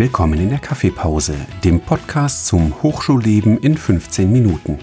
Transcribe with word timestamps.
Willkommen 0.00 0.40
in 0.40 0.48
der 0.48 0.60
Kaffeepause, 0.60 1.34
dem 1.62 1.78
Podcast 1.78 2.46
zum 2.46 2.82
Hochschulleben 2.82 3.58
in 3.58 3.76
15 3.76 4.32
Minuten. 4.32 4.78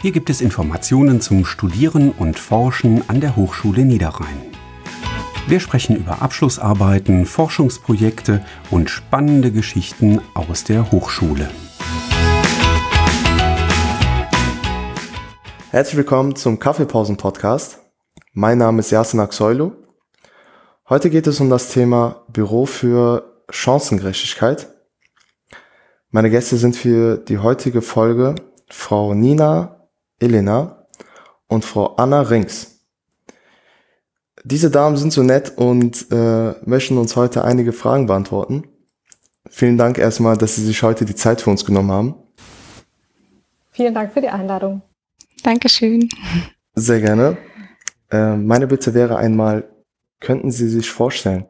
Hier 0.00 0.12
gibt 0.12 0.30
es 0.30 0.40
Informationen 0.40 1.20
zum 1.20 1.44
Studieren 1.44 2.12
und 2.12 2.38
Forschen 2.38 3.02
an 3.10 3.20
der 3.20 3.34
Hochschule 3.34 3.84
Niederrhein. 3.84 4.42
Wir 5.48 5.58
sprechen 5.58 5.96
über 5.96 6.22
Abschlussarbeiten, 6.22 7.26
Forschungsprojekte 7.26 8.44
und 8.70 8.90
spannende 8.90 9.50
Geschichten 9.50 10.20
aus 10.34 10.62
der 10.62 10.92
Hochschule. 10.92 11.50
Herzlich 15.72 15.96
willkommen 15.96 16.36
zum 16.36 16.60
Kaffeepausen-Podcast. 16.60 17.80
Mein 18.34 18.58
Name 18.58 18.78
ist 18.78 18.92
Yasin 18.92 19.18
Aksoylu. 19.18 19.72
Heute 20.88 21.10
geht 21.10 21.26
es 21.26 21.40
um 21.40 21.50
das 21.50 21.70
Thema 21.70 22.24
Büro 22.28 22.66
für 22.66 23.32
Chancengerechtigkeit. 23.50 24.68
Meine 26.10 26.30
Gäste 26.30 26.56
sind 26.56 26.76
für 26.76 27.18
die 27.18 27.38
heutige 27.38 27.82
Folge 27.82 28.34
Frau 28.68 29.14
Nina 29.14 29.88
Elena 30.18 30.86
und 31.46 31.64
Frau 31.64 31.94
Anna 31.96 32.22
Rings. 32.22 32.80
Diese 34.44 34.70
Damen 34.70 34.96
sind 34.96 35.12
so 35.12 35.22
nett 35.22 35.52
und 35.56 36.10
äh, 36.12 36.54
möchten 36.64 36.98
uns 36.98 37.16
heute 37.16 37.44
einige 37.44 37.72
Fragen 37.72 38.06
beantworten. 38.06 38.64
Vielen 39.48 39.76
Dank 39.76 39.98
erstmal, 39.98 40.36
dass 40.36 40.56
Sie 40.56 40.64
sich 40.64 40.82
heute 40.82 41.04
die 41.04 41.14
Zeit 41.14 41.40
für 41.40 41.50
uns 41.50 41.64
genommen 41.64 41.90
haben. 41.90 42.14
Vielen 43.72 43.94
Dank 43.94 44.12
für 44.12 44.20
die 44.20 44.28
Einladung. 44.28 44.82
Dankeschön. 45.42 46.08
Sehr 46.74 47.00
gerne. 47.00 47.36
Äh, 48.10 48.36
meine 48.36 48.66
Bitte 48.66 48.94
wäre 48.94 49.16
einmal, 49.16 49.68
könnten 50.20 50.50
Sie 50.50 50.68
sich 50.68 50.90
vorstellen? 50.90 51.46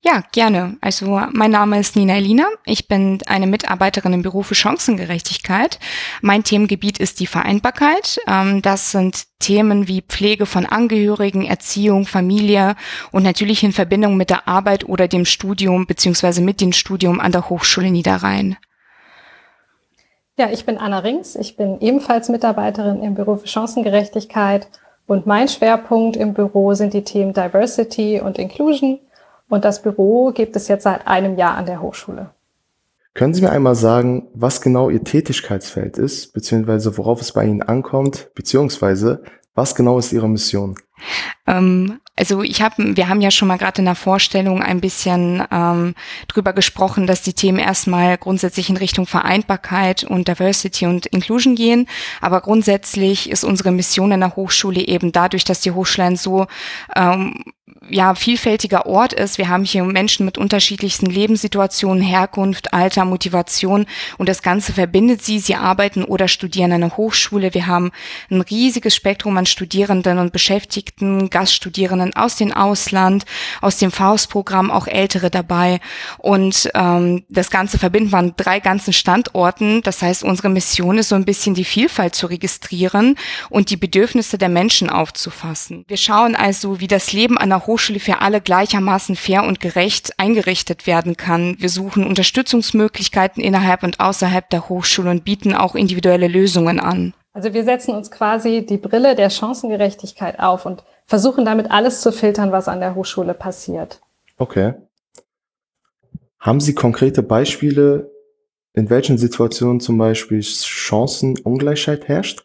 Ja, 0.00 0.22
gerne. 0.30 0.76
Also 0.80 1.20
mein 1.32 1.50
Name 1.50 1.80
ist 1.80 1.96
Nina 1.96 2.14
Elina. 2.14 2.44
Ich 2.64 2.86
bin 2.86 3.18
eine 3.26 3.48
Mitarbeiterin 3.48 4.12
im 4.12 4.22
Büro 4.22 4.42
für 4.42 4.54
Chancengerechtigkeit. 4.54 5.80
Mein 6.22 6.44
Themengebiet 6.44 6.98
ist 6.98 7.18
die 7.18 7.26
Vereinbarkeit. 7.26 8.20
Ähm, 8.28 8.62
das 8.62 8.92
sind 8.92 9.24
Themen 9.40 9.88
wie 9.88 10.02
Pflege 10.02 10.46
von 10.46 10.66
Angehörigen, 10.66 11.44
Erziehung, 11.44 12.06
Familie 12.06 12.76
und 13.10 13.24
natürlich 13.24 13.64
in 13.64 13.72
Verbindung 13.72 14.16
mit 14.16 14.30
der 14.30 14.46
Arbeit 14.46 14.88
oder 14.88 15.08
dem 15.08 15.24
Studium 15.24 15.86
beziehungsweise 15.86 16.42
mit 16.42 16.60
dem 16.60 16.72
Studium 16.72 17.18
an 17.18 17.32
der 17.32 17.50
Hochschule 17.50 17.90
Niederrhein. 17.90 18.56
Ja, 20.36 20.48
ich 20.50 20.64
bin 20.64 20.78
Anna 20.78 21.00
Rings. 21.00 21.34
Ich 21.34 21.56
bin 21.56 21.80
ebenfalls 21.80 22.28
Mitarbeiterin 22.28 23.02
im 23.02 23.16
Büro 23.16 23.34
für 23.34 23.48
Chancengerechtigkeit 23.48 24.68
und 25.08 25.26
mein 25.26 25.48
Schwerpunkt 25.48 26.16
im 26.16 26.34
Büro 26.34 26.74
sind 26.74 26.94
die 26.94 27.02
Themen 27.02 27.32
Diversity 27.32 28.20
und 28.20 28.38
Inclusion 28.38 29.00
und 29.48 29.64
das 29.64 29.82
Büro 29.82 30.32
gibt 30.32 30.56
es 30.56 30.68
jetzt 30.68 30.84
seit 30.84 31.06
einem 31.06 31.36
Jahr 31.36 31.56
an 31.56 31.66
der 31.66 31.80
Hochschule. 31.80 32.30
Können 33.14 33.34
Sie 33.34 33.42
mir 33.42 33.50
einmal 33.50 33.74
sagen, 33.74 34.28
was 34.34 34.60
genau 34.60 34.90
Ihr 34.90 35.02
Tätigkeitsfeld 35.02 35.98
ist, 35.98 36.32
beziehungsweise 36.32 36.96
worauf 36.96 37.20
es 37.20 37.32
bei 37.32 37.44
Ihnen 37.44 37.62
ankommt, 37.62 38.30
beziehungsweise 38.34 39.22
was 39.54 39.74
genau 39.74 39.98
ist 39.98 40.12
Ihre 40.12 40.28
Mission? 40.28 40.76
Ähm, 41.46 42.00
also 42.14 42.42
ich 42.42 42.62
habe, 42.62 42.96
wir 42.96 43.08
haben 43.08 43.20
ja 43.20 43.30
schon 43.30 43.48
mal 43.48 43.58
gerade 43.58 43.80
in 43.80 43.86
der 43.86 43.94
Vorstellung 43.94 44.62
ein 44.62 44.80
bisschen 44.80 45.42
ähm, 45.50 45.94
drüber 46.28 46.52
gesprochen, 46.52 47.06
dass 47.06 47.22
die 47.22 47.32
Themen 47.32 47.58
erstmal 47.58 48.18
grundsätzlich 48.18 48.70
in 48.70 48.76
Richtung 48.76 49.06
Vereinbarkeit 49.06 50.04
und 50.04 50.28
Diversity 50.28 50.86
und 50.86 51.06
Inclusion 51.06 51.54
gehen. 51.54 51.88
Aber 52.20 52.40
grundsätzlich 52.40 53.30
ist 53.30 53.44
unsere 53.44 53.72
Mission 53.72 54.12
in 54.12 54.20
der 54.20 54.36
Hochschule 54.36 54.80
eben 54.80 55.10
dadurch, 55.10 55.44
dass 55.44 55.60
die 55.60 55.72
Hochschule 55.72 56.08
ein 56.08 56.16
so 56.16 56.46
ähm, 56.94 57.44
ja, 57.90 58.14
vielfältiger 58.14 58.86
Ort 58.86 59.12
ist. 59.12 59.38
Wir 59.38 59.48
haben 59.48 59.64
hier 59.64 59.84
Menschen 59.84 60.24
mit 60.24 60.38
unterschiedlichsten 60.38 61.06
Lebenssituationen, 61.06 62.02
Herkunft, 62.02 62.72
Alter, 62.72 63.04
Motivation 63.04 63.86
und 64.18 64.28
das 64.28 64.42
Ganze 64.42 64.72
verbindet 64.72 65.22
sie. 65.22 65.38
Sie 65.38 65.54
arbeiten 65.54 66.04
oder 66.04 66.28
studieren 66.28 66.72
an 66.72 66.82
einer 66.82 66.96
Hochschule. 66.96 67.54
Wir 67.54 67.66
haben 67.66 67.90
ein 68.30 68.40
riesiges 68.40 68.94
Spektrum 68.94 69.36
an 69.36 69.46
Studierenden 69.46 70.18
und 70.18 70.32
Beschäftigten, 70.32 71.30
Gaststudierenden 71.30 72.14
aus 72.14 72.36
dem 72.36 72.52
Ausland, 72.52 73.24
aus 73.60 73.78
dem 73.78 73.90
Faustprogramm, 73.90 74.70
auch 74.70 74.86
Ältere 74.86 75.30
dabei. 75.30 75.80
Und 76.18 76.70
ähm, 76.74 77.24
das 77.28 77.50
Ganze 77.50 77.78
verbinden 77.78 78.10
wir 78.10 78.18
an 78.18 78.34
drei 78.36 78.60
ganzen 78.60 78.92
Standorten. 78.92 79.82
Das 79.82 80.02
heißt, 80.02 80.24
unsere 80.24 80.50
Mission 80.50 80.98
ist 80.98 81.08
so 81.08 81.14
ein 81.14 81.24
bisschen 81.24 81.54
die 81.54 81.64
Vielfalt 81.64 82.14
zu 82.14 82.26
registrieren 82.26 83.16
und 83.50 83.70
die 83.70 83.76
Bedürfnisse 83.76 84.38
der 84.38 84.48
Menschen 84.48 84.90
aufzufassen. 84.90 85.84
Wir 85.88 85.96
schauen 85.96 86.36
also, 86.36 86.80
wie 86.80 86.86
das 86.86 87.12
Leben 87.12 87.38
an 87.38 87.48
der 87.48 87.66
Hochschule 87.66 87.77
für 87.78 88.20
alle 88.20 88.40
gleichermaßen 88.40 89.16
fair 89.16 89.44
und 89.44 89.60
gerecht 89.60 90.12
eingerichtet 90.18 90.86
werden 90.86 91.16
kann. 91.16 91.56
Wir 91.58 91.68
suchen 91.68 92.06
Unterstützungsmöglichkeiten 92.06 93.42
innerhalb 93.42 93.82
und 93.82 94.00
außerhalb 94.00 94.48
der 94.50 94.68
Hochschule 94.68 95.10
und 95.10 95.24
bieten 95.24 95.54
auch 95.54 95.74
individuelle 95.74 96.28
Lösungen 96.28 96.80
an. 96.80 97.14
Also 97.32 97.54
wir 97.54 97.64
setzen 97.64 97.94
uns 97.94 98.10
quasi 98.10 98.66
die 98.66 98.78
Brille 98.78 99.14
der 99.14 99.30
Chancengerechtigkeit 99.30 100.40
auf 100.40 100.66
und 100.66 100.82
versuchen 101.06 101.44
damit 101.44 101.70
alles 101.70 102.00
zu 102.00 102.12
filtern, 102.12 102.52
was 102.52 102.68
an 102.68 102.80
der 102.80 102.94
Hochschule 102.94 103.32
passiert. 103.34 104.00
Okay. 104.36 104.74
Haben 106.38 106.60
Sie 106.60 106.74
konkrete 106.74 107.22
Beispiele, 107.22 108.10
in 108.74 108.90
welchen 108.90 109.18
Situationen 109.18 109.80
zum 109.80 109.98
Beispiel 109.98 110.42
Chancenungleichheit 110.42 112.08
herrscht? 112.08 112.44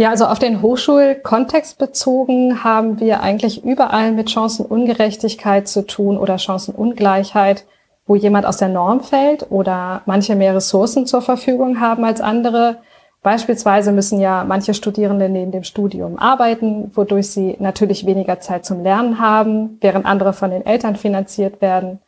Ja, 0.00 0.08
also 0.08 0.24
auf 0.24 0.38
den 0.38 0.62
Hochschulkontext 0.62 1.76
bezogen 1.76 2.64
haben 2.64 3.00
wir 3.00 3.20
eigentlich 3.20 3.62
überall 3.66 4.12
mit 4.12 4.30
Chancenungerechtigkeit 4.30 5.68
zu 5.68 5.86
tun 5.86 6.16
oder 6.16 6.38
Chancenungleichheit, 6.38 7.66
wo 8.06 8.14
jemand 8.14 8.46
aus 8.46 8.56
der 8.56 8.70
Norm 8.70 9.02
fällt 9.02 9.50
oder 9.50 10.00
manche 10.06 10.36
mehr 10.36 10.54
Ressourcen 10.54 11.04
zur 11.04 11.20
Verfügung 11.20 11.80
haben 11.80 12.02
als 12.06 12.22
andere. 12.22 12.78
Beispielsweise 13.22 13.92
müssen 13.92 14.20
ja 14.20 14.42
manche 14.48 14.72
Studierende 14.72 15.28
neben 15.28 15.52
dem 15.52 15.64
Studium 15.64 16.18
arbeiten, 16.18 16.90
wodurch 16.94 17.30
sie 17.30 17.56
natürlich 17.58 18.06
weniger 18.06 18.40
Zeit 18.40 18.64
zum 18.64 18.82
Lernen 18.82 19.20
haben, 19.20 19.76
während 19.82 20.06
andere 20.06 20.32
von 20.32 20.50
den 20.50 20.64
Eltern 20.64 20.96
finanziert 20.96 21.60
werden. 21.60 21.98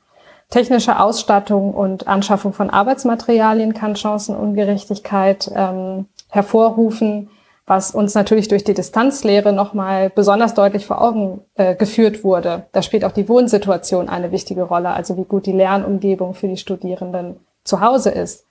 Technische 0.49 0.99
Ausstattung 0.99 1.75
und 1.75 2.09
Anschaffung 2.09 2.55
von 2.55 2.71
Arbeitsmaterialien 2.71 3.75
kann 3.75 3.97
Chancenungerechtigkeit 3.97 5.53
ähm, 5.55 6.07
hervorrufen 6.31 7.29
was 7.67 7.93
uns 7.93 8.15
natürlich 8.15 8.49
durch 8.49 8.65
die 8.65 8.75
Distanzlehre 8.75 9.53
nochmal 9.53 10.11
besonders 10.11 10.55
deutlich 10.55 10.87
vor 10.87 11.01
Augen 11.01 11.43
äh, 11.55 11.75
geführt 11.75 12.25
wurde. 12.25 12.65
Da 12.73 12.83
spielt 12.83 13.05
auch 13.05 13.13
die 13.13 13.29
Wohnsituation 13.29 14.09
eine 14.09 14.33
wichtige 14.33 14.65
Rolle, 14.65 14.91
also 14.91 15.17
wie 15.17 15.25
gut 15.25 15.47
die 15.47 15.53
Lernumgebung 15.53 16.35
für 16.35 16.49
die 16.49 16.57
Studierenden 16.57 17.37
zu 17.65 17.81
Hause 17.81 18.11
ist. 18.11 18.47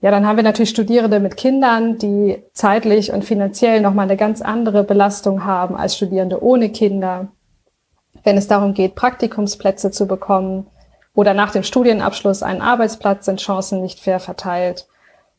Ja, 0.00 0.10
dann 0.10 0.26
haben 0.26 0.36
wir 0.36 0.44
natürlich 0.44 0.70
Studierende 0.70 1.20
mit 1.20 1.36
Kindern, 1.36 1.98
die 1.98 2.42
zeitlich 2.52 3.12
und 3.12 3.24
finanziell 3.24 3.80
nochmal 3.80 4.04
eine 4.04 4.16
ganz 4.16 4.42
andere 4.42 4.84
Belastung 4.84 5.44
haben 5.44 5.76
als 5.76 5.96
Studierende 5.96 6.42
ohne 6.42 6.70
Kinder. 6.70 7.28
Wenn 8.22 8.36
es 8.36 8.48
darum 8.48 8.74
geht, 8.74 8.94
Praktikumsplätze 8.94 9.90
zu 9.90 10.06
bekommen 10.06 10.66
oder 11.14 11.32
nach 11.32 11.52
dem 11.52 11.62
Studienabschluss 11.62 12.42
einen 12.42 12.60
Arbeitsplatz, 12.60 13.26
sind 13.26 13.40
Chancen 13.40 13.82
nicht 13.82 14.00
fair 14.00 14.20
verteilt. 14.20 14.86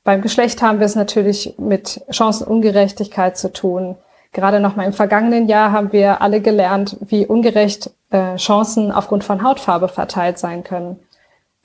Beim 0.06 0.22
Geschlecht 0.22 0.62
haben 0.62 0.80
wir 0.80 0.86
es 0.86 0.96
natürlich 0.96 1.56
mit 1.58 2.06
Chancenungerechtigkeit 2.12 3.38
zu 3.38 3.52
tun. 3.52 3.96
Gerade 4.34 4.60
noch 4.60 4.76
mal 4.76 4.86
im 4.86 4.94
vergangenen 4.94 5.48
Jahr 5.48 5.72
haben 5.72 5.92
wir 5.92 6.22
alle 6.22 6.42
gelernt, 6.42 6.96
wie 7.02 7.26
ungerecht 7.26 7.90
äh, 8.12 8.36
Chancen 8.36 8.92
aufgrund 8.92 9.24
von 9.24 9.44
Hautfarbe 9.44 9.88
verteilt 9.88 10.38
sein 10.38 10.64
können. 10.64 11.00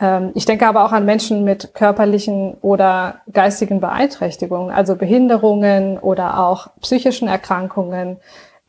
Ähm, 0.00 0.30
ich 0.34 0.46
denke 0.46 0.66
aber 0.66 0.86
auch 0.86 0.92
an 0.92 1.04
Menschen 1.04 1.44
mit 1.44 1.74
körperlichen 1.74 2.54
oder 2.62 3.16
geistigen 3.30 3.78
Beeinträchtigungen, 3.78 4.70
also 4.70 4.96
Behinderungen 4.96 5.98
oder 5.98 6.38
auch 6.38 6.68
psychischen 6.80 7.28
Erkrankungen, 7.28 8.16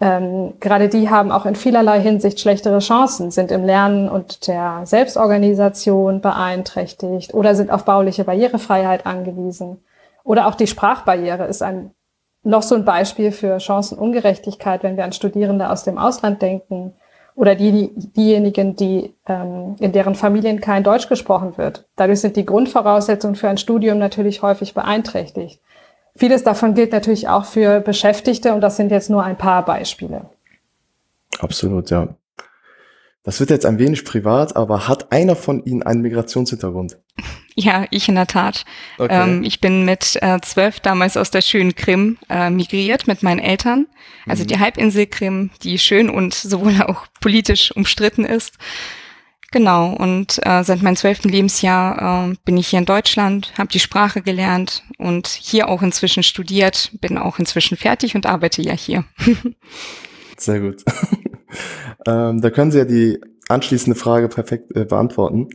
ähm, 0.02 0.56
gerade 0.60 0.90
die 0.90 1.12
haben 1.12 1.32
auch 1.32 1.46
in 1.46 1.56
vielerlei 1.56 2.02
Hinsicht 2.02 2.40
schlechtere 2.40 2.80
Chancen, 2.80 3.30
sind 3.30 3.52
im 3.52 3.64
Lernen 3.64 4.10
und 4.10 4.48
der 4.48 4.82
Selbstorganisation 4.86 6.22
beeinträchtigt 6.22 7.36
oder 7.36 7.54
sind 7.54 7.70
auf 7.70 7.86
bauliche 7.86 8.24
Barrierefreiheit 8.24 9.06
angewiesen. 9.06 9.84
Oder 10.24 10.48
auch 10.48 10.56
die 10.56 10.66
Sprachbarriere 10.66 11.46
ist 11.46 11.62
ein, 11.62 11.92
noch 12.44 12.64
so 12.64 12.74
ein 12.74 12.84
Beispiel 12.84 13.32
für 13.32 13.60
Chancenungerechtigkeit, 13.60 14.82
wenn 14.82 14.98
wir 14.98 15.04
an 15.04 15.14
Studierende 15.14 15.70
aus 15.70 15.84
dem 15.84 16.00
Ausland 16.00 16.42
denken 16.42 16.96
oder 17.36 17.54
die, 17.54 17.92
diejenigen, 17.96 18.76
die, 18.76 19.14
ähm, 19.28 19.76
in 19.80 19.92
deren 19.92 20.16
Familien 20.16 20.62
kein 20.62 20.84
Deutsch 20.84 21.10
gesprochen 21.10 21.58
wird. 21.58 21.86
Dadurch 21.96 22.22
sind 22.22 22.36
die 22.36 22.46
Grundvoraussetzungen 22.46 23.36
für 23.36 23.50
ein 23.50 23.58
Studium 23.60 24.00
natürlich 24.00 24.42
häufig 24.42 24.74
beeinträchtigt. 24.74 25.62
Vieles 26.16 26.44
davon 26.44 26.74
gilt 26.74 26.92
natürlich 26.92 27.28
auch 27.28 27.46
für 27.46 27.80
Beschäftigte 27.80 28.54
und 28.54 28.62
das 28.62 28.78
sind 28.78 28.92
jetzt 28.92 29.10
nur 29.10 29.24
ein 29.24 29.38
paar 29.38 29.64
Beispiele. 29.66 30.30
Absolut, 31.40 31.90
ja. 31.90 32.16
Das 33.24 33.40
wird 33.40 33.52
jetzt 33.52 33.66
ein 33.66 33.78
wenig 33.78 34.04
privat, 34.04 34.56
aber 34.56 34.88
hat 34.88 35.12
einer 35.12 35.36
von 35.36 35.64
Ihnen 35.64 35.84
einen 35.84 36.02
Migrationshintergrund? 36.02 36.98
Ja, 37.56 37.86
ich 37.92 38.08
in 38.08 38.16
der 38.16 38.28
Tat. 38.28 38.64
Okay. 38.98 39.14
Ähm, 39.14 39.44
ich 39.44 39.60
bin 39.60 39.84
mit 39.84 40.18
äh, 40.22 40.40
zwölf 40.42 40.80
damals 40.80 41.18
aus 41.18 41.32
der 41.32 41.42
schönen 41.42 41.76
Krim 41.76 42.18
äh, 42.30 42.50
migriert 42.50 43.08
mit 43.08 43.24
meinen 43.24 43.40
Eltern. 43.40 43.88
Also 44.26 44.44
mhm. 44.44 44.48
die 44.48 44.60
Halbinsel 44.60 45.06
Krim, 45.06 45.50
die 45.62 45.78
schön 45.78 46.10
und 46.10 46.34
sowohl 46.34 46.82
auch 46.88 47.08
politisch 47.20 47.76
umstritten 47.76 48.24
ist. 48.24 48.58
Genau, 49.52 49.94
und 49.94 50.40
äh, 50.46 50.64
seit 50.64 50.82
meinem 50.82 50.96
zwölften 50.96 51.28
Lebensjahr 51.28 52.30
äh, 52.30 52.36
bin 52.46 52.56
ich 52.56 52.70
hier 52.70 52.80
in 52.80 52.86
Deutschland, 52.86 53.52
habe 53.58 53.68
die 53.68 53.80
Sprache 53.80 54.22
gelernt 54.22 54.84
und 54.98 55.28
hier 55.28 55.68
auch 55.68 55.82
inzwischen 55.82 56.24
studiert, 56.24 56.92
bin 57.02 57.18
auch 57.18 57.38
inzwischen 57.38 57.76
fertig 57.76 58.16
und 58.16 58.26
arbeite 58.26 58.62
ja 58.62 58.74
hier. 58.74 59.04
Sehr 60.38 60.62
gut. 60.62 60.84
ähm, 62.08 62.40
da 62.42 62.50
können 62.50 62.72
Sie 62.72 62.78
ja 62.78 62.86
die 62.86 63.20
anschließende 63.50 64.00
Frage 64.00 64.30
perfekt 64.30 64.74
äh, 64.74 64.86
beantworten. 64.86 65.50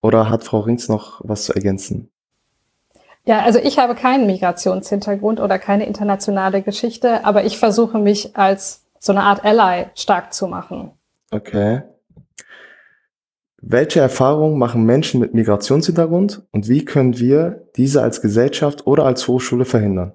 Oder 0.00 0.30
hat 0.30 0.44
Frau 0.44 0.60
Rings 0.60 0.88
noch 0.88 1.20
was 1.24 1.46
zu 1.46 1.54
ergänzen? 1.54 2.10
Ja, 3.24 3.40
also 3.40 3.58
ich 3.58 3.80
habe 3.80 3.96
keinen 3.96 4.26
Migrationshintergrund 4.26 5.40
oder 5.40 5.58
keine 5.58 5.86
internationale 5.86 6.62
Geschichte, 6.62 7.24
aber 7.24 7.44
ich 7.44 7.58
versuche 7.58 7.98
mich 7.98 8.36
als 8.36 8.86
so 9.00 9.10
eine 9.10 9.24
Art 9.24 9.44
Ally 9.44 9.86
stark 9.96 10.32
zu 10.32 10.46
machen. 10.46 10.92
Okay. 11.32 11.82
Welche 13.60 14.00
Erfahrungen 14.00 14.58
machen 14.58 14.84
Menschen 14.84 15.20
mit 15.20 15.34
Migrationshintergrund 15.34 16.42
und 16.52 16.68
wie 16.68 16.84
können 16.84 17.18
wir 17.18 17.66
diese 17.76 18.02
als 18.02 18.20
Gesellschaft 18.20 18.86
oder 18.86 19.04
als 19.04 19.26
Hochschule 19.26 19.64
verhindern? 19.64 20.12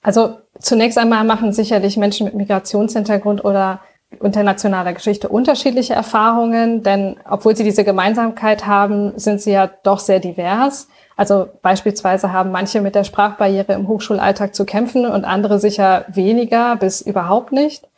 Also 0.00 0.38
zunächst 0.58 0.96
einmal 0.96 1.24
machen 1.24 1.52
sicherlich 1.52 1.96
Menschen 1.96 2.24
mit 2.24 2.34
Migrationshintergrund 2.34 3.44
oder 3.44 3.80
internationaler 4.22 4.92
Geschichte 4.92 5.28
unterschiedliche 5.28 5.94
Erfahrungen, 5.94 6.82
denn 6.82 7.16
obwohl 7.28 7.56
sie 7.56 7.64
diese 7.64 7.84
Gemeinsamkeit 7.84 8.66
haben, 8.66 9.12
sind 9.16 9.40
sie 9.40 9.52
ja 9.52 9.68
doch 9.82 9.98
sehr 9.98 10.20
divers. 10.20 10.88
Also 11.16 11.48
beispielsweise 11.62 12.32
haben 12.32 12.52
manche 12.52 12.80
mit 12.80 12.94
der 12.94 13.04
Sprachbarriere 13.04 13.72
im 13.72 13.88
Hochschulalltag 13.88 14.54
zu 14.54 14.64
kämpfen 14.64 15.04
und 15.06 15.24
andere 15.24 15.58
sicher 15.58 16.04
weniger 16.08 16.76
bis 16.76 17.00
überhaupt 17.00 17.52
nicht. 17.52 17.88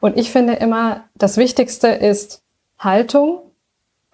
Und 0.00 0.16
ich 0.16 0.30
finde 0.30 0.54
immer, 0.54 1.04
das 1.14 1.36
Wichtigste 1.36 1.88
ist 1.88 2.42
Haltung, 2.78 3.40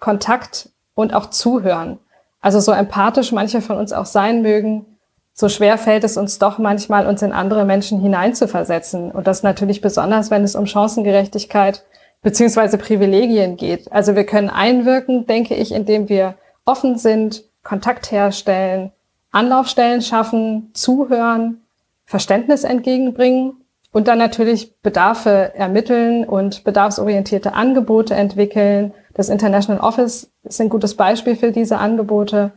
Kontakt 0.01 0.67
und 0.95 1.13
auch 1.13 1.27
Zuhören. 1.29 1.99
Also 2.41 2.59
so 2.59 2.73
empathisch 2.73 3.31
manche 3.31 3.61
von 3.61 3.77
uns 3.77 3.93
auch 3.93 4.05
sein 4.05 4.41
mögen, 4.41 4.85
so 5.33 5.47
schwer 5.47 5.77
fällt 5.77 6.03
es 6.03 6.17
uns 6.17 6.39
doch 6.39 6.57
manchmal, 6.57 7.07
uns 7.07 7.21
in 7.21 7.31
andere 7.31 7.63
Menschen 7.63 8.01
hineinzuversetzen. 8.01 9.11
Und 9.11 9.27
das 9.27 9.43
natürlich 9.43 9.79
besonders, 9.79 10.29
wenn 10.29 10.43
es 10.43 10.55
um 10.55 10.65
Chancengerechtigkeit 10.65 11.85
beziehungsweise 12.21 12.77
Privilegien 12.77 13.55
geht. 13.55 13.91
Also 13.91 14.15
wir 14.15 14.25
können 14.25 14.49
einwirken, 14.49 15.25
denke 15.27 15.55
ich, 15.55 15.71
indem 15.71 16.09
wir 16.09 16.35
offen 16.65 16.97
sind, 16.97 17.43
Kontakt 17.63 18.11
herstellen, 18.11 18.91
Anlaufstellen 19.31 20.01
schaffen, 20.01 20.71
zuhören, 20.73 21.61
Verständnis 22.05 22.63
entgegenbringen 22.63 23.60
und 23.91 24.07
dann 24.07 24.17
natürlich 24.17 24.79
Bedarfe 24.81 25.53
ermitteln 25.55 26.23
und 26.23 26.63
bedarfsorientierte 26.63 27.53
Angebote 27.53 28.15
entwickeln. 28.15 28.93
Das 29.13 29.29
International 29.29 29.81
Office 29.81 30.31
ist 30.43 30.61
ein 30.61 30.69
gutes 30.69 30.95
Beispiel 30.95 31.35
für 31.35 31.51
diese 31.51 31.77
Angebote. 31.77 32.53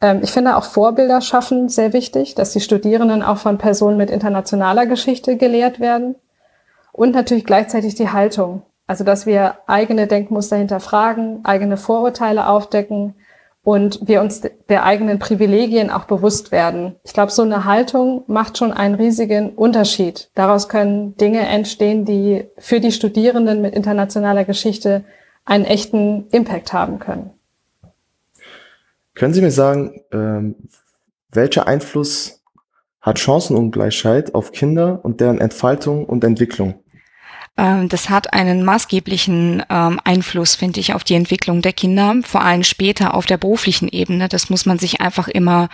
Ähm, 0.00 0.20
ich 0.22 0.32
finde 0.32 0.56
auch 0.56 0.64
Vorbilder 0.64 1.20
schaffen 1.20 1.68
sehr 1.68 1.92
wichtig, 1.92 2.34
dass 2.34 2.52
die 2.52 2.60
Studierenden 2.60 3.22
auch 3.22 3.38
von 3.38 3.58
Personen 3.58 3.96
mit 3.96 4.10
internationaler 4.10 4.86
Geschichte 4.86 5.36
gelehrt 5.36 5.78
werden. 5.78 6.16
Und 6.92 7.14
natürlich 7.14 7.46
gleichzeitig 7.46 7.94
die 7.94 8.10
Haltung. 8.10 8.62
Also, 8.86 9.04
dass 9.04 9.24
wir 9.24 9.58
eigene 9.66 10.06
Denkmuster 10.06 10.56
hinterfragen, 10.56 11.44
eigene 11.44 11.76
Vorurteile 11.76 12.48
aufdecken 12.48 13.14
und 13.64 14.00
wir 14.06 14.20
uns 14.20 14.42
der 14.68 14.84
eigenen 14.84 15.18
Privilegien 15.18 15.90
auch 15.90 16.04
bewusst 16.04 16.50
werden. 16.50 16.96
Ich 17.04 17.12
glaube, 17.12 17.30
so 17.30 17.42
eine 17.42 17.64
Haltung 17.64 18.24
macht 18.26 18.58
schon 18.58 18.72
einen 18.72 18.96
riesigen 18.96 19.50
Unterschied. 19.50 20.30
Daraus 20.34 20.68
können 20.68 21.16
Dinge 21.16 21.40
entstehen, 21.40 22.04
die 22.04 22.44
für 22.58 22.80
die 22.80 22.92
Studierenden 22.92 23.62
mit 23.62 23.74
internationaler 23.74 24.44
Geschichte 24.44 25.04
einen 25.44 25.64
echten 25.64 26.26
Impact 26.30 26.72
haben 26.72 26.98
können. 26.98 27.30
Können 29.14 29.34
Sie 29.34 29.42
mir 29.42 29.50
sagen, 29.50 30.00
ähm, 30.12 30.56
welcher 31.30 31.66
Einfluss 31.66 32.42
hat 33.00 33.18
Chancenungleichheit 33.18 34.34
auf 34.34 34.52
Kinder 34.52 35.00
und 35.02 35.20
deren 35.20 35.40
Entfaltung 35.40 36.06
und 36.06 36.24
Entwicklung? 36.24 36.81
Ähm, 37.62 37.88
das 37.88 38.10
hat 38.10 38.32
einen 38.32 38.64
maßgeblichen 38.64 39.62
ähm, 39.70 40.00
Einfluss, 40.02 40.56
finde 40.56 40.80
ich, 40.80 40.94
auf 40.94 41.04
die 41.04 41.14
Entwicklung 41.14 41.62
der 41.62 41.72
Kinder, 41.72 42.16
vor 42.24 42.42
allem 42.42 42.64
später 42.64 43.14
auf 43.14 43.24
der 43.26 43.36
beruflichen 43.36 43.88
Ebene. 43.88 44.28
Das 44.28 44.50
muss 44.50 44.66
man 44.66 44.80
sich 44.80 45.00
einfach 45.00 45.28
immer 45.28 45.68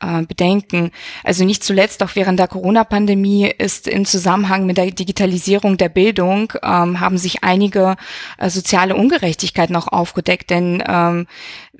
äh, 0.00 0.22
bedenken. 0.22 0.90
Also 1.22 1.44
nicht 1.44 1.62
zuletzt 1.62 2.02
auch 2.02 2.10
während 2.14 2.40
der 2.40 2.48
Corona-Pandemie 2.48 3.48
ist 3.56 3.86
im 3.86 4.04
Zusammenhang 4.04 4.66
mit 4.66 4.78
der 4.78 4.90
Digitalisierung 4.90 5.76
der 5.76 5.88
Bildung 5.88 6.52
ähm, 6.62 6.98
haben 6.98 7.18
sich 7.18 7.44
einige 7.44 7.96
äh, 8.38 8.50
soziale 8.50 8.96
Ungerechtigkeiten 8.96 9.76
auch 9.76 9.86
aufgedeckt, 9.88 10.50
denn 10.50 10.82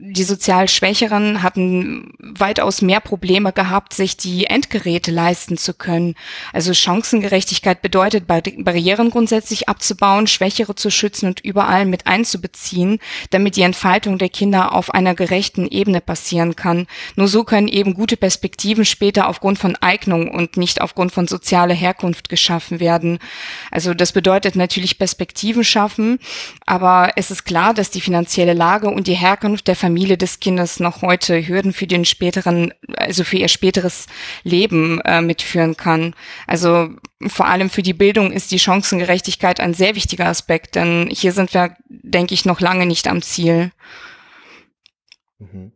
die 0.01 0.23
sozial 0.23 0.69
Schwächeren 0.69 1.43
hatten 1.43 2.13
weitaus 2.21 2.83
mehr 2.83 3.01
Probleme 3.01 3.53
gehabt, 3.53 3.93
sich 3.93 4.17
die 4.17 4.47
Endgeräte 4.47 5.11
leisten 5.11 5.59
zu 5.59 5.75
können. 5.75 6.15
Also 6.53 6.73
Chancengerechtigkeit 6.73 7.83
bedeutet, 7.83 8.29
Barrieren 8.29 9.11
grundsätzlich 9.11 9.69
abzubauen, 9.69 10.29
Schwächere 10.29 10.77
zu 10.77 10.91
schützen 10.91 11.27
und 11.27 11.41
überall 11.41 11.85
mit 11.85 12.07
einzubeziehen, 12.07 13.01
damit 13.31 13.57
die 13.57 13.63
Entfaltung 13.63 14.19
der 14.19 14.29
Kinder 14.29 14.73
auf 14.73 14.95
einer 14.95 15.17
gerechten 15.17 15.67
Ebene 15.67 16.01
passieren 16.01 16.55
kann. 16.55 16.87
Nur 17.17 17.27
so 17.27 17.43
können 17.43 17.67
eben 17.67 17.95
gute 17.95 18.17
Perspektiven 18.17 18.85
später 18.85 19.29
aufgrund 19.29 19.59
von 19.59 19.75
Eignung 19.75 20.31
und 20.31 20.57
nicht 20.57 20.81
aufgrund 20.81 21.11
von 21.11 21.27
sozialer 21.27 21.75
Herkunft 21.75 22.29
geschaffen 22.29 22.79
werden. 22.79 23.19
Also 23.73 23.95
das 23.95 24.13
bedeutet 24.13 24.55
natürlich 24.55 24.97
Perspektiven 24.97 25.65
schaffen, 25.65 26.21
aber 26.67 27.11
es 27.17 27.33
ist 27.33 27.45
klar, 27.45 27.75
dass 27.75 27.91
die 27.91 28.01
finanzielle 28.01 28.55
Lage 28.55 28.91
und 28.91 29.09
die 29.09 29.15
Herkunft 29.15 29.67
der 29.67 29.75
Familie 29.75 29.88
des 30.17 30.41
Kindes 30.41 30.81
noch 30.81 31.03
heute 31.03 31.47
Hürden 31.47 31.73
für 31.73 31.87
den 31.87 32.05
späteren, 32.05 32.73
also 32.97 33.25
für 33.25 33.37
ihr 33.37 33.49
späteres 33.49 34.07
Leben 34.45 35.01
äh, 35.03 35.21
mitführen 35.21 35.77
kann. 35.77 36.15
Also 36.47 36.91
vor 37.27 37.47
allem 37.47 37.71
für 37.71 37.83
die 37.83 37.95
Bildung 37.95 38.33
ist 38.33 38.51
die 38.51 38.59
Chancengerechtigkeit 38.59 39.61
ein 39.61 39.75
sehr 39.75 39.95
wichtiger 39.95 40.27
Aspekt, 40.27 40.75
denn 40.75 41.09
hier 41.11 41.33
sind 41.33 41.55
wir, 41.55 41.77
denke 41.89 42.35
ich, 42.35 42.45
noch 42.45 42.61
lange 42.61 42.87
nicht 42.87 43.09
am 43.09 43.23
Ziel. 43.23 43.73
Mhm. 45.39 45.73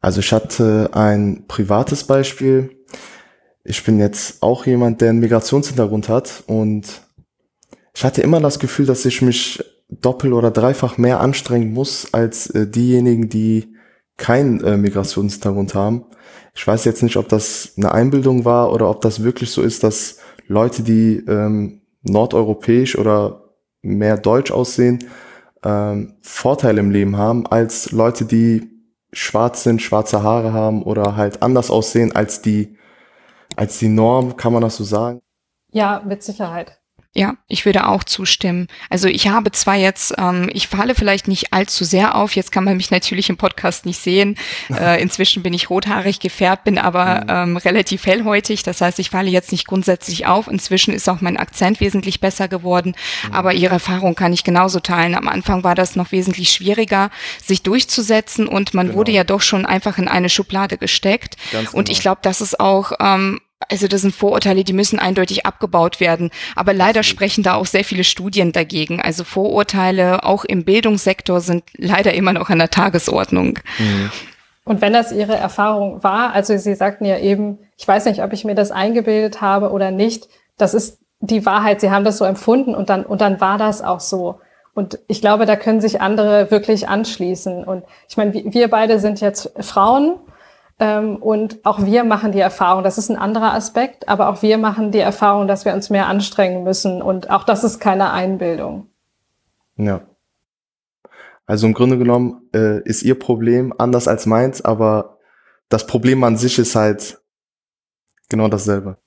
Also 0.00 0.20
ich 0.20 0.32
hatte 0.32 0.90
ein 0.92 1.46
privates 1.48 2.04
Beispiel. 2.04 2.84
Ich 3.64 3.82
bin 3.84 3.98
jetzt 3.98 4.42
auch 4.42 4.64
jemand, 4.64 5.00
der 5.00 5.10
einen 5.10 5.18
Migrationshintergrund 5.18 6.08
hat 6.08 6.44
und 6.46 7.02
ich 7.94 8.04
hatte 8.04 8.22
immer 8.22 8.40
das 8.40 8.60
Gefühl, 8.60 8.86
dass 8.86 9.04
ich 9.04 9.22
mich 9.22 9.62
doppelt 9.88 10.32
oder 10.32 10.50
dreifach 10.50 10.98
mehr 10.98 11.20
anstrengen 11.20 11.72
muss 11.72 12.12
als 12.12 12.50
äh, 12.50 12.66
diejenigen, 12.66 13.28
die 13.28 13.74
keinen 14.16 14.62
äh, 14.62 14.76
Migrationshintergrund 14.76 15.74
haben. 15.74 16.04
Ich 16.54 16.66
weiß 16.66 16.84
jetzt 16.84 17.02
nicht, 17.02 17.16
ob 17.16 17.28
das 17.28 17.74
eine 17.76 17.92
Einbildung 17.92 18.44
war 18.44 18.72
oder 18.72 18.90
ob 18.90 19.00
das 19.00 19.22
wirklich 19.22 19.50
so 19.50 19.62
ist, 19.62 19.84
dass 19.84 20.18
Leute, 20.46 20.82
die 20.82 21.24
ähm, 21.28 21.82
nordeuropäisch 22.02 22.98
oder 22.98 23.54
mehr 23.82 24.18
deutsch 24.18 24.50
aussehen, 24.50 25.04
ähm, 25.64 26.14
Vorteile 26.20 26.80
im 26.80 26.90
Leben 26.90 27.16
haben 27.16 27.46
als 27.46 27.92
Leute, 27.92 28.24
die 28.24 28.68
schwarz 29.12 29.62
sind, 29.62 29.80
schwarze 29.80 30.22
Haare 30.22 30.52
haben 30.52 30.82
oder 30.82 31.16
halt 31.16 31.42
anders 31.42 31.70
aussehen 31.70 32.14
als 32.14 32.42
die, 32.42 32.76
als 33.56 33.78
die 33.78 33.88
Norm, 33.88 34.36
kann 34.36 34.52
man 34.52 34.62
das 34.62 34.76
so 34.76 34.84
sagen? 34.84 35.20
Ja, 35.70 36.02
mit 36.06 36.22
Sicherheit. 36.22 36.80
Ja, 37.14 37.34
ich 37.48 37.64
würde 37.64 37.88
auch 37.88 38.04
zustimmen. 38.04 38.68
Also 38.90 39.08
ich 39.08 39.28
habe 39.28 39.50
zwar 39.50 39.76
jetzt, 39.76 40.14
ähm, 40.18 40.50
ich 40.52 40.68
falle 40.68 40.94
vielleicht 40.94 41.26
nicht 41.26 41.52
allzu 41.54 41.84
sehr 41.84 42.14
auf, 42.14 42.36
jetzt 42.36 42.52
kann 42.52 42.64
man 42.64 42.76
mich 42.76 42.90
natürlich 42.90 43.30
im 43.30 43.36
Podcast 43.36 43.86
nicht 43.86 43.98
sehen. 43.98 44.36
Äh, 44.78 45.00
inzwischen 45.00 45.42
bin 45.42 45.54
ich 45.54 45.70
rothaarig 45.70 46.20
gefärbt, 46.20 46.64
bin 46.64 46.78
aber 46.78 47.22
mhm. 47.22 47.52
ähm, 47.52 47.56
relativ 47.56 48.04
hellhäutig. 48.06 48.62
Das 48.62 48.80
heißt, 48.80 48.98
ich 48.98 49.10
falle 49.10 49.30
jetzt 49.30 49.50
nicht 49.50 49.66
grundsätzlich 49.66 50.26
auf. 50.26 50.46
Inzwischen 50.46 50.92
ist 50.92 51.08
auch 51.08 51.20
mein 51.20 51.36
Akzent 51.36 51.80
wesentlich 51.80 52.20
besser 52.20 52.48
geworden. 52.48 52.94
Mhm. 53.26 53.32
Aber 53.32 53.54
Ihre 53.54 53.74
Erfahrung 53.74 54.14
kann 54.14 54.32
ich 54.32 54.44
genauso 54.44 54.78
teilen. 54.80 55.14
Am 55.14 55.26
Anfang 55.26 55.64
war 55.64 55.74
das 55.74 55.96
noch 55.96 56.12
wesentlich 56.12 56.50
schwieriger, 56.50 57.10
sich 57.42 57.62
durchzusetzen 57.62 58.46
und 58.46 58.74
man 58.74 58.88
genau. 58.88 58.98
wurde 58.98 59.12
ja 59.12 59.24
doch 59.24 59.40
schon 59.40 59.64
einfach 59.64 59.98
in 59.98 60.06
eine 60.06 60.28
Schublade 60.28 60.76
gesteckt. 60.76 61.36
Ganz 61.50 61.72
und 61.72 61.86
genau. 61.86 61.96
ich 61.96 62.00
glaube, 62.00 62.20
das 62.22 62.40
ist 62.40 62.60
auch 62.60 62.92
ähm, 63.00 63.40
also 63.68 63.88
das 63.88 64.02
sind 64.02 64.14
Vorurteile, 64.14 64.64
die 64.64 64.72
müssen 64.72 64.98
eindeutig 64.98 65.44
abgebaut 65.44 66.00
werden. 66.00 66.30
Aber 66.54 66.72
leider 66.72 67.02
sprechen 67.02 67.42
da 67.42 67.54
auch 67.54 67.66
sehr 67.66 67.84
viele 67.84 68.04
Studien 68.04 68.52
dagegen. 68.52 69.00
Also 69.00 69.24
Vorurteile 69.24 70.24
auch 70.24 70.44
im 70.44 70.64
Bildungssektor 70.64 71.40
sind 71.40 71.64
leider 71.76 72.14
immer 72.14 72.32
noch 72.32 72.50
an 72.50 72.58
der 72.58 72.70
Tagesordnung. 72.70 73.58
Mhm. 73.78 74.10
Und 74.64 74.80
wenn 74.80 74.92
das 74.92 75.12
Ihre 75.12 75.34
Erfahrung 75.34 76.02
war, 76.04 76.32
also 76.34 76.56
Sie 76.56 76.74
sagten 76.74 77.04
ja 77.04 77.18
eben, 77.18 77.58
ich 77.76 77.88
weiß 77.88 78.04
nicht, 78.04 78.22
ob 78.22 78.32
ich 78.32 78.44
mir 78.44 78.54
das 78.54 78.70
eingebildet 78.70 79.40
habe 79.40 79.70
oder 79.70 79.90
nicht, 79.90 80.28
das 80.56 80.74
ist 80.74 80.98
die 81.20 81.46
Wahrheit. 81.46 81.80
Sie 81.80 81.90
haben 81.90 82.04
das 82.04 82.18
so 82.18 82.24
empfunden 82.24 82.74
und 82.74 82.90
dann, 82.90 83.04
und 83.04 83.20
dann 83.20 83.40
war 83.40 83.58
das 83.58 83.82
auch 83.82 84.00
so. 84.00 84.40
Und 84.74 84.98
ich 85.08 85.20
glaube, 85.20 85.46
da 85.46 85.56
können 85.56 85.80
sich 85.80 86.00
andere 86.00 86.50
wirklich 86.50 86.88
anschließen. 86.88 87.64
Und 87.64 87.82
ich 88.08 88.16
meine, 88.16 88.32
wir 88.34 88.68
beide 88.68 89.00
sind 89.00 89.20
jetzt 89.20 89.50
Frauen 89.58 90.16
und 90.80 91.58
auch 91.64 91.84
wir 91.84 92.04
machen 92.04 92.30
die 92.30 92.38
Erfahrung, 92.38 92.84
das 92.84 92.98
ist 92.98 93.08
ein 93.08 93.16
anderer 93.16 93.52
Aspekt, 93.52 94.08
aber 94.08 94.28
auch 94.28 94.42
wir 94.42 94.58
machen 94.58 94.92
die 94.92 95.00
Erfahrung, 95.00 95.48
dass 95.48 95.64
wir 95.64 95.74
uns 95.74 95.90
mehr 95.90 96.06
anstrengen 96.06 96.62
müssen. 96.62 97.02
Und 97.02 97.30
auch 97.30 97.42
das 97.42 97.64
ist 97.64 97.80
keine 97.80 98.12
Einbildung. 98.12 98.86
Ja. 99.76 100.02
Also 101.46 101.66
im 101.66 101.74
Grunde 101.74 101.98
genommen 101.98 102.48
äh, 102.54 102.80
ist 102.82 103.02
ihr 103.02 103.18
Problem 103.18 103.74
anders 103.76 104.06
als 104.06 104.26
meins, 104.26 104.62
aber 104.62 105.18
das 105.68 105.86
Problem 105.86 106.22
an 106.22 106.36
sich 106.36 106.58
ist 106.58 106.76
halt 106.76 107.20
genau 108.28 108.48
dasselbe. 108.48 108.98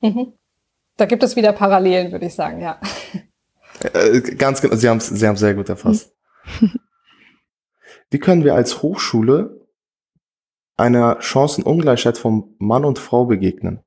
Mhm. 0.00 0.32
Da 0.96 1.06
gibt 1.06 1.22
es 1.22 1.36
wieder 1.36 1.52
Parallelen, 1.52 2.10
würde 2.10 2.26
ich 2.26 2.34
sagen, 2.34 2.60
ja. 2.60 2.80
Äh, 3.80 4.20
ganz 4.20 4.60
genau, 4.60 4.74
Sie 4.74 4.88
haben 4.88 4.96
es 4.96 5.06
Sie 5.08 5.26
haben's 5.26 5.38
sehr 5.38 5.54
gut 5.54 5.68
erfasst. 5.68 6.12
Wie 8.10 8.18
können 8.18 8.42
wir 8.42 8.54
als 8.54 8.82
Hochschule 8.82 9.57
einer 10.78 11.20
Chancenungleichheit 11.20 12.16
von 12.16 12.54
Mann 12.58 12.84
und 12.84 12.98
Frau 12.98 13.26
begegnen? 13.26 13.80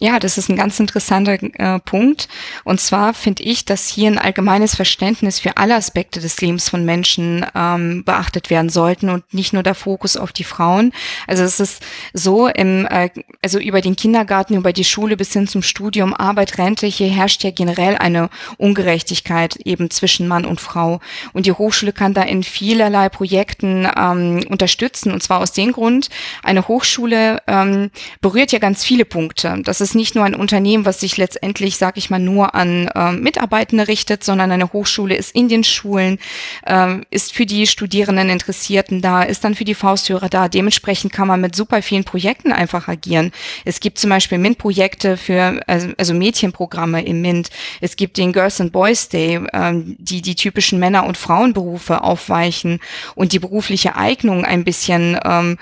Ja, 0.00 0.20
das 0.20 0.38
ist 0.38 0.48
ein 0.48 0.54
ganz 0.54 0.78
interessanter 0.78 1.42
äh, 1.42 1.80
Punkt. 1.80 2.28
Und 2.62 2.80
zwar 2.80 3.14
finde 3.14 3.42
ich, 3.42 3.64
dass 3.64 3.88
hier 3.88 4.08
ein 4.08 4.18
allgemeines 4.18 4.76
Verständnis 4.76 5.40
für 5.40 5.56
alle 5.56 5.74
Aspekte 5.74 6.20
des 6.20 6.40
Lebens 6.40 6.68
von 6.68 6.84
Menschen 6.84 7.44
ähm, 7.52 8.04
beachtet 8.04 8.48
werden 8.48 8.70
sollten 8.70 9.10
und 9.10 9.34
nicht 9.34 9.52
nur 9.52 9.64
der 9.64 9.74
Fokus 9.74 10.16
auf 10.16 10.32
die 10.32 10.44
Frauen. 10.44 10.92
Also 11.26 11.42
es 11.42 11.58
ist 11.58 11.82
so 12.12 12.46
im, 12.46 12.86
äh, 12.86 13.10
also 13.42 13.58
über 13.58 13.80
den 13.80 13.96
Kindergarten, 13.96 14.54
über 14.54 14.72
die 14.72 14.84
Schule 14.84 15.16
bis 15.16 15.32
hin 15.32 15.48
zum 15.48 15.62
Studium, 15.62 16.14
Arbeit, 16.14 16.58
Rente, 16.58 16.86
hier 16.86 17.08
herrscht 17.08 17.42
ja 17.42 17.50
generell 17.50 17.96
eine 17.96 18.30
Ungerechtigkeit 18.56 19.56
eben 19.64 19.90
zwischen 19.90 20.28
Mann 20.28 20.44
und 20.44 20.60
Frau. 20.60 21.00
Und 21.32 21.46
die 21.46 21.52
Hochschule 21.52 21.92
kann 21.92 22.14
da 22.14 22.22
in 22.22 22.44
vielerlei 22.44 23.08
Projekten 23.08 23.88
ähm, 23.96 24.44
unterstützen. 24.48 25.10
Und 25.10 25.24
zwar 25.24 25.40
aus 25.40 25.50
dem 25.50 25.72
Grund, 25.72 26.08
eine 26.44 26.68
Hochschule 26.68 27.42
ähm, 27.48 27.90
berührt 28.20 28.52
ja 28.52 28.60
ganz 28.60 28.84
viele 28.84 29.04
Punkte. 29.04 29.60
Das 29.64 29.80
ist 29.80 29.87
ist 29.88 29.94
nicht 29.94 30.14
nur 30.14 30.24
ein 30.24 30.34
Unternehmen, 30.34 30.84
was 30.84 31.00
sich 31.00 31.16
letztendlich, 31.16 31.78
sage 31.78 31.98
ich 31.98 32.10
mal, 32.10 32.18
nur 32.18 32.54
an 32.54 32.88
äh, 32.88 33.12
Mitarbeitende 33.12 33.88
richtet, 33.88 34.22
sondern 34.22 34.52
eine 34.52 34.70
Hochschule 34.74 35.16
ist 35.16 35.34
in 35.34 35.48
den 35.48 35.64
Schulen, 35.64 36.18
äh, 36.66 36.96
ist 37.10 37.32
für 37.32 37.46
die 37.46 37.66
Studierenden 37.66 38.28
Interessierten 38.28 39.00
da, 39.00 39.22
ist 39.22 39.44
dann 39.44 39.54
für 39.54 39.64
die 39.64 39.74
Faustführer 39.74 40.28
da. 40.28 40.48
Dementsprechend 40.48 41.10
kann 41.12 41.26
man 41.26 41.40
mit 41.40 41.56
super 41.56 41.80
vielen 41.80 42.04
Projekten 42.04 42.52
einfach 42.52 42.86
agieren. 42.88 43.32
Es 43.64 43.80
gibt 43.80 43.98
zum 43.98 44.10
Beispiel 44.10 44.36
MINT-Projekte 44.36 45.16
für, 45.16 45.62
also, 45.66 45.88
also 45.96 46.12
Mädchenprogramme 46.12 47.02
im 47.02 47.22
MINT. 47.22 47.48
Es 47.80 47.96
gibt 47.96 48.18
den 48.18 48.34
Girls 48.34 48.60
and 48.60 48.72
Boys 48.72 49.08
Day, 49.08 49.40
ähm, 49.54 49.96
die 49.98 50.20
die 50.20 50.34
typischen 50.34 50.78
Männer- 50.78 51.06
und 51.06 51.16
Frauenberufe 51.16 52.02
aufweichen 52.02 52.80
und 53.14 53.32
die 53.32 53.38
berufliche 53.38 53.96
Eignung 53.96 54.44
ein 54.44 54.64
bisschen 54.64 55.18
ähm, 55.24 55.56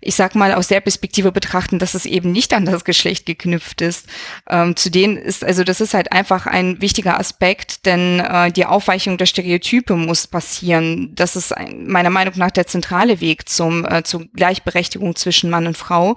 ich 0.00 0.14
sag 0.14 0.34
mal, 0.34 0.54
aus 0.54 0.68
der 0.68 0.80
Perspektive 0.80 1.32
betrachten, 1.32 1.78
dass 1.78 1.94
es 1.94 2.06
eben 2.06 2.32
nicht 2.32 2.52
an 2.54 2.64
das 2.64 2.84
Geschlecht 2.84 3.26
geknüpft 3.26 3.80
ist. 3.80 4.06
Ähm, 4.48 4.76
zu 4.76 4.90
denen 4.90 5.16
ist, 5.16 5.44
also 5.44 5.64
das 5.64 5.80
ist 5.80 5.94
halt 5.94 6.12
einfach 6.12 6.46
ein 6.46 6.80
wichtiger 6.80 7.18
Aspekt, 7.18 7.86
denn 7.86 8.20
äh, 8.20 8.52
die 8.52 8.66
Aufweichung 8.66 9.18
der 9.18 9.26
Stereotype 9.26 9.96
muss 9.96 10.26
passieren. 10.26 11.14
Das 11.14 11.36
ist 11.36 11.56
ein, 11.56 11.86
meiner 11.88 12.10
Meinung 12.10 12.34
nach 12.36 12.50
der 12.50 12.66
zentrale 12.66 13.20
Weg 13.20 13.48
zum, 13.48 13.84
äh, 13.84 14.02
zur 14.02 14.26
Gleichberechtigung 14.34 15.16
zwischen 15.16 15.50
Mann 15.50 15.66
und 15.66 15.76
Frau. 15.76 16.16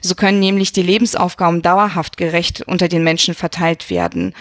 So 0.00 0.14
können 0.14 0.40
nämlich 0.40 0.72
die 0.72 0.82
Lebensaufgaben 0.82 1.62
dauerhaft 1.62 2.16
gerecht 2.16 2.62
unter 2.62 2.88
den 2.88 3.04
Menschen 3.04 3.34
verteilt 3.34 3.90
werden. 3.90 4.34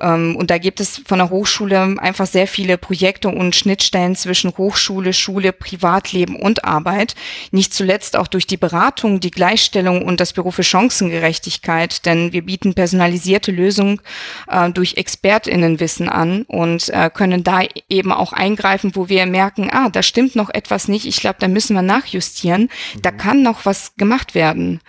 Ähm, 0.00 0.36
und 0.36 0.50
da 0.50 0.58
gibt 0.58 0.80
es 0.80 1.02
von 1.06 1.18
der 1.18 1.30
Hochschule 1.30 1.96
einfach 1.98 2.26
sehr 2.26 2.46
viele 2.46 2.78
Projekte 2.78 3.28
und 3.28 3.54
Schnittstellen 3.54 4.16
zwischen 4.16 4.56
Hochschule, 4.56 5.12
Schule, 5.12 5.52
Privatleben 5.52 6.36
und 6.36 6.64
Arbeit. 6.64 7.14
Nicht 7.50 7.74
zuletzt 7.74 8.16
auch 8.16 8.26
durch 8.26 8.46
die 8.46 8.56
Beratung, 8.56 9.20
die 9.20 9.30
Gleichstellung 9.30 10.02
und 10.02 10.20
das 10.20 10.32
Büro 10.32 10.50
für 10.50 10.64
Chancengerechtigkeit, 10.64 12.04
denn 12.06 12.32
wir 12.32 12.42
bieten 12.42 12.74
personalisierte 12.74 13.52
Lösungen 13.52 14.00
äh, 14.48 14.70
durch 14.70 14.96
ExpertInnenwissen 14.96 16.08
an 16.08 16.42
und 16.42 16.88
äh, 16.90 17.10
können 17.10 17.44
da 17.44 17.60
eben 17.88 18.12
auch 18.12 18.32
eingreifen, 18.32 18.92
wo 18.94 19.08
wir 19.08 19.26
merken, 19.26 19.70
ah, 19.72 19.88
da 19.88 20.02
stimmt 20.02 20.36
noch 20.36 20.50
etwas 20.50 20.88
nicht. 20.88 21.06
Ich 21.06 21.20
glaube, 21.20 21.36
da 21.40 21.48
müssen 21.48 21.74
wir 21.74 21.82
nachjustieren. 21.82 22.62
Mhm. 22.62 23.02
Da 23.02 23.10
kann 23.10 23.42
noch 23.42 23.64
was 23.64 23.94
gemacht 23.96 24.34
werden. 24.34 24.80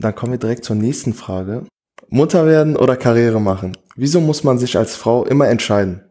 Dann 0.00 0.14
kommen 0.14 0.32
wir 0.32 0.38
direkt 0.38 0.64
zur 0.64 0.76
nächsten 0.76 1.12
Frage. 1.12 1.66
Mutter 2.08 2.46
werden 2.46 2.76
oder 2.76 2.96
Karriere 2.96 3.40
machen? 3.40 3.76
Wieso 3.96 4.20
muss 4.20 4.42
man 4.44 4.58
sich 4.58 4.78
als 4.78 4.96
Frau 4.96 5.26
immer 5.26 5.48
entscheiden? 5.48 6.02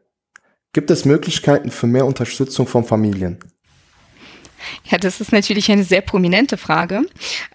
Gibt 0.73 0.91
es 0.91 1.05
Möglichkeiten 1.05 1.71
für 1.71 1.87
mehr 1.87 2.05
Unterstützung 2.05 2.67
von 2.67 2.83
Familien? 2.83 3.39
Ja, 4.89 4.97
das 4.97 5.21
ist 5.21 5.31
natürlich 5.31 5.71
eine 5.71 5.83
sehr 5.83 6.01
prominente 6.01 6.57
Frage. 6.57 7.01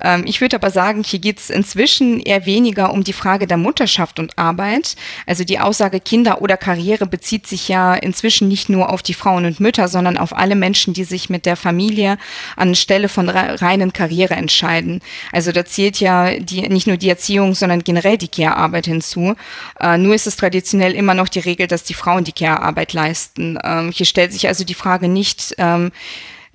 Ähm, 0.01 0.25
ich 0.27 0.41
würde 0.41 0.57
aber 0.57 0.71
sagen, 0.71 1.03
hier 1.05 1.19
geht 1.19 1.39
es 1.39 1.51
inzwischen 1.51 2.21
eher 2.21 2.47
weniger 2.47 2.93
um 2.93 3.05
die 3.05 3.13
Frage 3.13 3.47
der 3.47 3.57
Mutterschaft 3.57 4.19
und 4.19 4.39
Arbeit. 4.39 4.97
Also 5.27 5.45
die 5.45 5.59
Aussage 5.59 6.01
Kinder 6.01 6.43
oder 6.43 6.57
Karriere 6.57 7.07
bezieht 7.07 7.47
sich 7.47 7.69
ja 7.69 7.95
inzwischen 7.95 8.49
nicht 8.49 8.69
nur 8.69 8.91
auf 8.91 9.03
die 9.03 9.15
Frauen 9.15 9.45
und 9.45 9.61
Mütter, 9.61 9.89
sondern 9.89 10.17
auf 10.19 10.37
alle 10.37 10.55
Menschen, 10.55 10.95
die 10.95 11.05
sich 11.05 11.31
mit 11.31 11.47
der 11.47 11.57
Familie 11.57 12.19
anstelle 12.57 13.09
von 13.09 13.29
reinen 13.29 13.93
Karriere 13.93 14.35
entscheiden. 14.35 15.01
Also 15.33 15.53
da 15.53 15.65
zählt 15.65 16.01
ja 16.01 16.39
die, 16.39 16.69
nicht 16.69 16.87
nur 16.87 16.97
die 16.97 17.09
Erziehung, 17.09 17.55
sondern 17.55 17.85
generell 17.85 18.19
die 18.19 18.29
Care-Arbeit 18.29 18.87
hinzu. 18.87 19.35
Äh, 19.81 19.99
nur 19.99 20.15
ist 20.15 20.27
es 20.27 20.37
traditionell 20.37 20.93
immer 20.93 21.15
noch 21.15 21.29
die 21.29 21.41
Regel, 21.41 21.67
dass 21.67 21.85
die 21.85 21.95
Frauen 21.95 22.25
die 22.25 22.33
Care-Arbeit 22.33 22.93
leisten. 22.93 23.59
Ähm, 23.63 23.91
hier 23.93 24.07
stellt 24.07 24.33
sich 24.33 24.47
also 24.49 24.65
die 24.65 24.75
Frage 24.75 25.09
nicht, 25.09 25.55
ähm, 25.59 25.93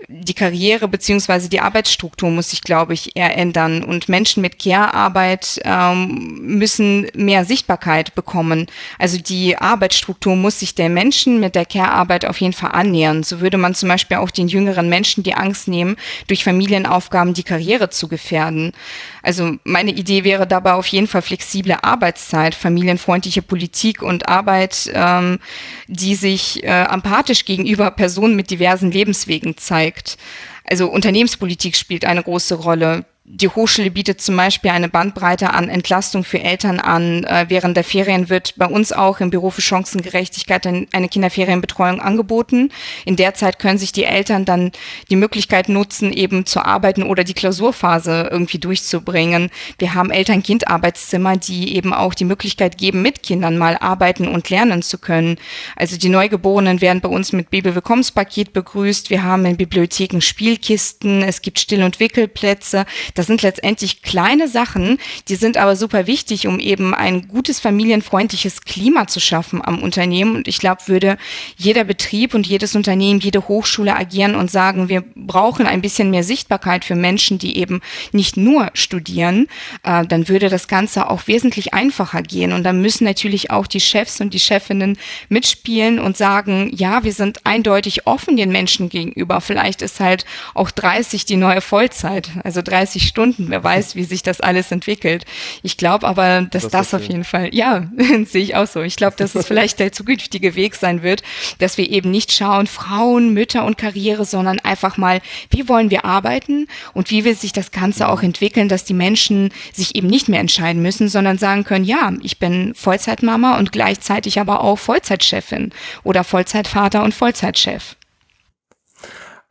die 0.08 0.34
Karriere 0.34 0.88
beziehungsweise 0.88 1.50
die 1.50 1.60
Arbeitsstruktur 1.60 2.30
muss 2.30 2.52
sich, 2.52 2.62
glaube 2.62 2.94
ich, 2.94 3.16
eher 3.16 3.36
ändern. 3.36 3.84
Und 3.84 4.10
Menschen 4.10 4.42
mit 4.42 4.60
Care-Arbeit 4.60 5.60
ähm, 5.64 6.40
müssen 6.42 7.08
mehr 7.16 7.46
Sichtbarkeit 7.46 8.16
bekommen. 8.16 8.68
Also 8.98 9.18
die 9.18 9.58
Arbeitsstruktur 9.58 10.36
muss 10.36 10.60
sich 10.60 10.76
der 10.76 10.90
Menschen 10.90 11.40
mit 11.40 11.56
der 11.56 11.66
Care-Arbeit 11.66 12.26
auf 12.26 12.40
jeden 12.42 12.54
Fall 12.54 12.72
annähern. 12.72 13.24
So 13.24 13.42
würde 13.42 13.58
man 13.58 13.76
zum 13.76 13.90
Beispiel 13.90 14.18
auch 14.18 14.32
den 14.32 14.48
jüngeren 14.48 14.90
Menschen 14.90 15.24
die 15.24 15.34
Angst 15.34 15.68
nehmen, 15.68 15.96
durch 16.28 16.44
Familienaufgaben 16.44 17.34
die 17.34 17.44
Karriere 17.44 17.90
zu 17.90 18.08
gefährden. 18.08 18.74
Also 19.22 19.58
meine 19.64 19.92
Idee 19.92 20.24
wäre 20.24 20.48
dabei 20.48 20.74
auf 20.74 20.88
jeden 20.88 21.08
Fall 21.08 21.22
flexible 21.22 21.78
Arbeitszeit, 21.82 22.56
familienfreundliche 22.56 23.42
Politik 23.42 24.02
und 24.02 24.28
Arbeit, 24.28 24.90
ähm, 24.94 25.40
die 25.88 26.16
sich 26.16 26.64
äh, 26.64 26.84
empathisch 26.84 27.46
gegenüber 27.46 27.92
Personen 27.92 28.36
mit 28.36 28.52
diversen 28.52 28.92
Lebenswegen 28.92 29.58
zeigt. 29.58 30.18
Also 30.64 30.88
Unternehmenspolitik 30.88 31.76
spielt 31.76 32.06
eine 32.06 32.24
große 32.24 32.56
Rolle 32.56 33.06
die 33.32 33.48
Hochschule 33.48 33.92
bietet 33.92 34.22
zum 34.22 34.36
Beispiel 34.36 34.72
eine 34.72 34.90
Bandbreite 34.90 35.54
an 35.54 35.70
Entlastung 35.70 36.24
für 36.24 36.40
Eltern 36.40 36.80
an. 36.80 37.26
Äh, 37.26 37.46
während 37.48 37.78
der 37.78 37.84
Ferien 37.84 38.28
wird 38.28 38.56
bei 38.58 38.66
uns 38.66 38.92
auch 38.92 39.20
im 39.20 39.30
Büro 39.30 39.52
für 39.52 39.62
Chancengerechtigkeit 39.62 40.66
eine 40.66 41.10
Kinderferienbetreuung 41.10 42.02
angeboten. 42.02 42.72
In 43.06 43.18
der 43.18 43.36
Zeit 43.36 43.60
können 43.60 43.78
sich 43.78 43.92
die 43.92 44.06
Eltern 44.06 44.46
dann 44.46 44.72
die 45.12 45.16
Möglichkeit 45.16 45.70
nutzen, 45.70 46.12
eben 46.12 46.48
zu 46.48 46.66
arbeiten 46.66 47.04
oder 47.04 47.24
die 47.24 47.36
Klausurphase 47.36 48.30
irgendwie 48.32 48.58
durchzubringen. 48.58 49.52
Wir 49.78 49.94
haben 49.94 50.10
Eltern-Kind-Arbeitszimmer, 50.10 51.38
die 51.38 51.76
eben 51.76 51.94
auch 51.94 52.16
die 52.16 52.26
Möglichkeit 52.26 52.80
geben, 52.80 53.04
mit 53.04 53.22
Kindern 53.22 53.60
mal 53.60 53.78
arbeiten 53.78 54.28
und 54.28 54.50
lernen 54.50 54.82
zu 54.82 54.98
können. 54.98 55.38
Also 55.76 55.98
die 55.98 56.10
Neugeborenen 56.10 56.82
werden 56.82 57.02
bei 57.02 57.10
uns 57.10 57.32
mit 57.32 57.52
Baby-Willkommenspaket 57.52 58.54
begrüßt. 58.54 59.12
Wir 59.12 59.24
haben 59.24 59.46
in 59.46 59.56
Bibliotheken 59.56 60.20
Spielkisten, 60.20 61.22
es 61.22 61.44
gibt 61.44 61.60
Still- 61.60 61.84
und 61.84 62.00
Wickelplätze. 62.00 62.88
Das 63.20 63.28
sind 63.28 63.42
letztendlich 63.42 64.02
kleine 64.02 64.48
Sachen, 64.48 64.98
die 65.28 65.36
sind 65.36 65.58
aber 65.58 65.76
super 65.76 66.08
wichtig, 66.08 66.48
um 66.48 66.58
eben 66.58 66.94
ein 66.94 67.28
gutes 67.28 67.60
familienfreundliches 67.60 68.62
Klima 68.62 69.08
zu 69.08 69.20
schaffen 69.20 69.62
am 69.62 69.84
Unternehmen. 69.84 70.38
Und 70.38 70.48
ich 70.48 70.58
glaube, 70.58 70.84
würde 70.86 71.18
jeder 71.58 71.84
Betrieb 71.84 72.34
und 72.34 72.48
jedes 72.48 72.78
Unternehmen, 72.78 73.20
jede 73.20 73.50
Hochschule 73.50 73.94
agieren 73.94 74.36
und 74.36 74.50
sagen, 74.50 74.88
wir 74.88 75.04
brauchen 75.18 75.68
ein 75.68 75.82
bisschen 75.82 76.12
mehr 76.12 76.24
Sichtbarkeit 76.24 76.86
für 76.86 76.96
Menschen, 76.96 77.40
die 77.40 77.58
eben 77.58 77.82
nicht 78.14 78.38
nur 78.38 78.70
studieren, 78.74 79.48
äh, 79.84 80.06
dann 80.06 80.30
würde 80.30 80.48
das 80.48 80.70
Ganze 80.70 81.10
auch 81.10 81.28
wesentlich 81.28 81.74
einfacher 81.74 82.22
gehen. 82.22 82.54
Und 82.54 82.64
dann 82.64 82.82
müssen 82.82 83.04
natürlich 83.04 83.52
auch 83.52 83.68
die 83.68 83.82
Chefs 83.82 84.22
und 84.22 84.34
die 84.34 84.40
Chefinnen 84.40 84.98
mitspielen 85.28 86.00
und 86.00 86.16
sagen, 86.16 86.72
ja, 86.74 87.04
wir 87.04 87.12
sind 87.12 87.46
eindeutig 87.46 88.08
offen 88.08 88.38
den 88.38 88.54
Menschen 88.54 88.88
gegenüber. 88.88 89.42
Vielleicht 89.42 89.82
ist 89.82 90.00
halt 90.00 90.24
auch 90.54 90.72
30 90.72 91.26
die 91.26 91.36
neue 91.36 91.60
Vollzeit, 91.60 92.30
also 92.46 92.62
30 92.62 93.09
Stunden. 93.10 93.50
Wer 93.50 93.64
weiß, 93.64 93.96
wie 93.96 94.04
sich 94.04 94.24
das 94.24 94.40
alles 94.40 94.72
entwickelt. 94.72 95.26
Ich 95.64 95.78
glaube 95.78 96.08
aber, 96.08 96.44
dass 96.44 96.64
das, 96.64 96.72
das 96.72 96.94
auf 96.94 97.08
jeden 97.08 97.24
Fall, 97.24 97.54
ja, 97.54 97.90
sehe 98.26 98.44
ich 98.44 98.56
auch 98.56 98.68
so. 98.68 98.82
Ich 98.82 98.96
glaube, 98.96 99.16
dass 99.18 99.36
es 99.36 99.46
vielleicht 99.46 99.80
der 99.80 99.92
zukünftige 99.92 100.56
Weg 100.56 100.76
sein 100.76 101.04
wird, 101.04 101.24
dass 101.58 101.78
wir 101.78 101.90
eben 101.90 102.12
nicht 102.12 102.32
schauen, 102.32 102.68
Frauen, 102.68 103.34
Mütter 103.34 103.66
und 103.66 103.78
Karriere, 103.78 104.26
sondern 104.26 104.60
einfach 104.60 104.98
mal, 104.98 105.22
wie 105.50 105.68
wollen 105.68 105.90
wir 105.90 106.06
arbeiten 106.06 106.68
und 106.94 107.12
wie 107.12 107.26
will 107.26 107.36
sich 107.36 107.52
das 107.54 107.72
Ganze 107.72 108.08
auch 108.08 108.24
entwickeln, 108.24 108.70
dass 108.70 108.86
die 108.86 108.94
Menschen 108.94 109.52
sich 109.74 109.96
eben 109.96 110.08
nicht 110.08 110.30
mehr 110.30 110.40
entscheiden 110.40 110.82
müssen, 110.82 111.10
sondern 111.10 111.38
sagen 111.38 111.64
können, 111.64 111.86
ja, 111.86 112.14
ich 112.22 112.40
bin 112.40 112.74
Vollzeitmama 112.76 113.58
und 113.58 113.72
gleichzeitig 113.72 114.40
aber 114.40 114.62
auch 114.62 114.78
Vollzeitchefin 114.78 115.72
oder 116.04 116.24
Vollzeitvater 116.24 117.04
und 117.04 117.14
Vollzeitchef. 117.14 117.96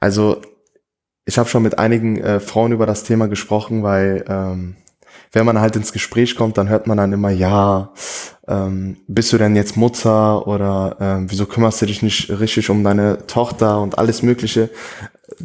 Also 0.00 0.40
ich 1.28 1.36
habe 1.36 1.48
schon 1.48 1.62
mit 1.62 1.78
einigen 1.78 2.16
äh, 2.16 2.40
Frauen 2.40 2.72
über 2.72 2.86
das 2.86 3.04
Thema 3.04 3.28
gesprochen, 3.28 3.82
weil 3.82 4.24
ähm, 4.28 4.76
wenn 5.32 5.44
man 5.44 5.60
halt 5.60 5.76
ins 5.76 5.92
Gespräch 5.92 6.36
kommt, 6.36 6.56
dann 6.56 6.70
hört 6.70 6.86
man 6.86 6.96
dann 6.96 7.12
immer, 7.12 7.28
ja, 7.28 7.92
ähm, 8.48 8.96
bist 9.08 9.30
du 9.34 9.36
denn 9.36 9.54
jetzt 9.54 9.76
Mutter 9.76 10.46
oder 10.46 10.96
ähm, 10.98 11.30
wieso 11.30 11.44
kümmerst 11.44 11.82
du 11.82 11.86
dich 11.86 12.02
nicht 12.02 12.30
richtig 12.30 12.70
um 12.70 12.82
deine 12.82 13.26
Tochter 13.26 13.82
und 13.82 13.98
alles 13.98 14.22
Mögliche. 14.22 14.70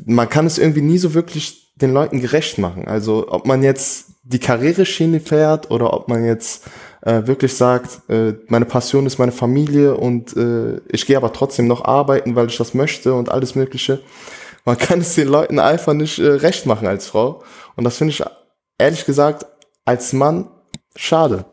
Man 0.05 0.29
kann 0.29 0.45
es 0.45 0.57
irgendwie 0.57 0.81
nie 0.81 0.97
so 0.97 1.13
wirklich 1.13 1.73
den 1.75 1.91
Leuten 1.91 2.21
gerecht 2.21 2.59
machen. 2.59 2.87
Also 2.87 3.27
ob 3.27 3.45
man 3.45 3.61
jetzt 3.61 4.05
die 4.23 4.39
Karriereschiene 4.39 5.19
fährt 5.19 5.69
oder 5.69 5.91
ob 5.91 6.07
man 6.07 6.23
jetzt 6.23 6.63
äh, 7.01 7.27
wirklich 7.27 7.55
sagt, 7.55 8.09
äh, 8.09 8.35
meine 8.47 8.63
Passion 8.63 9.05
ist 9.05 9.19
meine 9.19 9.33
Familie 9.33 9.97
und 9.97 10.33
äh, 10.37 10.79
ich 10.87 11.05
gehe 11.05 11.17
aber 11.17 11.33
trotzdem 11.33 11.67
noch 11.67 11.83
arbeiten, 11.83 12.37
weil 12.37 12.47
ich 12.47 12.55
das 12.55 12.73
möchte 12.73 13.13
und 13.13 13.29
alles 13.29 13.55
Mögliche. 13.55 13.99
Man 14.65 14.77
kann 14.77 14.99
es 14.99 15.15
den 15.15 15.27
Leuten 15.27 15.59
einfach 15.59 15.93
nicht 15.93 16.19
äh, 16.19 16.27
recht 16.27 16.65
machen 16.65 16.87
als 16.87 17.07
Frau. 17.07 17.43
Und 17.75 17.83
das 17.83 17.97
finde 17.97 18.11
ich 18.11 18.23
ehrlich 18.77 19.05
gesagt 19.05 19.45
als 19.85 20.13
Mann 20.13 20.49
schade. 20.95 21.45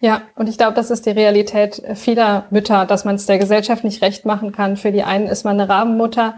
Ja, 0.00 0.22
und 0.34 0.48
ich 0.48 0.58
glaube, 0.58 0.74
das 0.74 0.90
ist 0.90 1.06
die 1.06 1.10
Realität 1.10 1.80
vieler 1.94 2.46
Mütter, 2.50 2.86
dass 2.86 3.04
man 3.04 3.14
es 3.14 3.26
der 3.26 3.38
Gesellschaft 3.38 3.84
nicht 3.84 4.02
recht 4.02 4.24
machen 4.24 4.50
kann. 4.50 4.76
Für 4.76 4.90
die 4.90 5.04
einen 5.04 5.28
ist 5.28 5.44
man 5.44 5.60
eine 5.60 5.68
Rabenmutter, 5.68 6.34